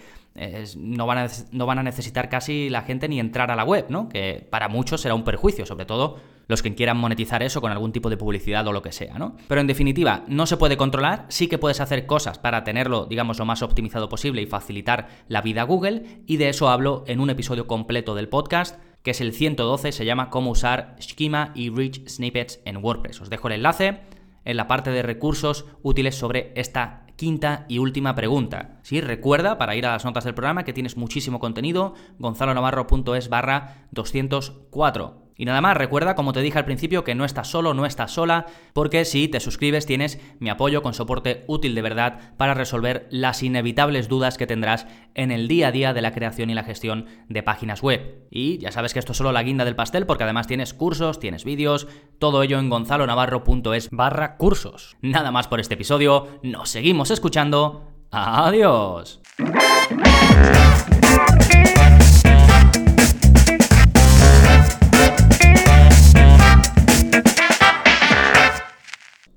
no, 0.78 1.06
van 1.06 1.18
a, 1.20 1.28
no 1.52 1.66
van 1.66 1.80
a 1.80 1.84
necesitar 1.84 2.30
casi 2.30 2.70
la 2.70 2.82
gente 2.82 3.08
ni 3.08 3.20
entrar 3.20 3.52
a 3.52 3.56
la 3.56 3.64
web, 3.64 3.86
¿no? 3.90 4.10
Que 4.10 4.48
para 4.50 4.68
muchos 4.68 5.02
será 5.02 5.16
un 5.16 5.24
perjuicio, 5.24 5.66
sobre 5.66 5.86
todo 5.86 6.18
los 6.50 6.62
que 6.62 6.76
quieran 6.76 6.98
monetizar 6.98 7.42
eso 7.44 7.62
con 7.62 7.72
algún 7.72 7.94
tipo 7.94 8.10
de 8.10 8.18
publicidad 8.18 8.68
o 8.68 8.74
lo 8.74 8.82
que 8.82 8.92
sea, 8.92 9.18
¿no? 9.18 9.38
Pero 9.48 9.62
en 9.62 9.68
definitiva, 9.68 10.26
no 10.28 10.48
se 10.48 10.58
puede 10.58 10.76
controlar, 10.76 11.26
sí 11.30 11.48
que 11.48 11.60
puedes 11.60 11.80
hacer 11.80 12.08
cosas 12.08 12.40
para 12.40 12.66
tenerlo, 12.66 13.06
digamos, 13.06 13.38
lo 13.40 13.46
más 13.46 13.62
optimizado 13.62 14.10
posible 14.10 14.42
y 14.42 14.48
facilitar 14.48 15.08
la 15.28 15.42
vida 15.42 15.62
a 15.62 15.66
Google, 15.66 16.24
y 16.26 16.38
de 16.38 16.50
eso 16.50 16.68
hablo 16.70 17.04
en 17.08 17.20
un 17.20 17.30
episodio 17.30 17.68
completo 17.68 18.16
del 18.16 18.28
podcast 18.28 18.82
que 19.04 19.12
es 19.12 19.22
el 19.22 19.32
112, 19.32 19.94
se 19.94 20.04
llama 20.04 20.30
Cómo 20.30 20.52
usar 20.52 20.98
Schema 21.00 21.52
y 21.56 21.70
Rich 21.70 22.10
Snippets 22.10 22.60
en 22.66 22.84
WordPress. 22.84 23.22
Os 23.22 23.30
dejo 23.30 23.48
el 23.48 23.54
enlace 23.54 24.02
en 24.44 24.58
la 24.58 24.68
parte 24.68 24.90
de 24.90 25.04
recursos 25.04 25.66
útiles 25.84 26.16
sobre 26.16 26.52
esta 26.56 27.06
quinta 27.16 27.66
y 27.70 27.78
última 27.78 28.16
pregunta. 28.16 28.80
Sí, 28.82 29.00
recuerda 29.00 29.58
para 29.58 29.76
ir 29.76 29.86
a 29.86 29.92
las 29.92 30.04
notas 30.04 30.24
del 30.24 30.34
programa 30.34 30.64
que 30.64 30.74
tienes 30.74 30.98
muchísimo 30.98 31.40
contenido, 31.40 31.94
gonzalonavarro.es 32.18 33.30
barra 33.30 33.88
204. 33.92 35.29
Y 35.40 35.46
nada 35.46 35.62
más, 35.62 35.78
recuerda, 35.78 36.16
como 36.16 36.34
te 36.34 36.42
dije 36.42 36.58
al 36.58 36.66
principio, 36.66 37.06
que 37.06 37.16
no 37.16 37.24
estás 37.24 37.48
solo, 37.48 37.74
no 37.74 37.86
estás 37.86 38.12
sola, 38.12 38.46
porque 38.74 39.06
si 39.06 39.30
te 39.30 39.40
suscribes 39.40 39.86
tienes 39.86 40.20
mi 40.40 40.50
apoyo 40.50 40.82
con 40.82 40.94
soporte 40.94 41.46
útil 41.48 41.76
de 41.76 41.82
verdad 41.82 42.36
para 42.36 42.54
resolver 42.54 43.08
las 43.10 43.42
inevitables 43.42 44.10
dudas 44.10 44.38
que 44.38 44.48
tendrás 44.48 44.86
en 45.16 45.32
el 45.32 45.48
día 45.48 45.70
a 45.70 45.72
día 45.72 45.94
de 45.94 46.02
la 46.02 46.12
creación 46.12 46.50
y 46.50 46.56
la 46.56 46.66
gestión 46.66 47.06
de 47.30 47.42
páginas 47.42 47.82
web. 47.82 48.28
Y 48.30 48.58
ya 48.58 48.74
sabes 48.74 48.92
que 48.92 49.00
esto 49.00 49.14
es 49.14 49.18
solo 49.18 49.32
la 49.32 49.44
guinda 49.44 49.64
del 49.64 49.78
pastel, 49.78 50.06
porque 50.06 50.26
además 50.26 50.46
tienes 50.46 50.74
cursos, 50.74 51.22
tienes 51.22 51.46
vídeos, 51.46 51.88
todo 52.20 52.44
ello 52.44 52.60
en 52.60 52.70
gonzalonavarro.es 52.70 53.92
barra 53.92 54.36
cursos. 54.36 54.98
Nada 55.02 55.32
más 55.32 55.48
por 55.48 55.62
este 55.62 55.76
episodio, 55.76 56.42
nos 56.44 56.70
seguimos 56.70 57.12
escuchando. 57.12 57.88
Adiós. 58.12 59.22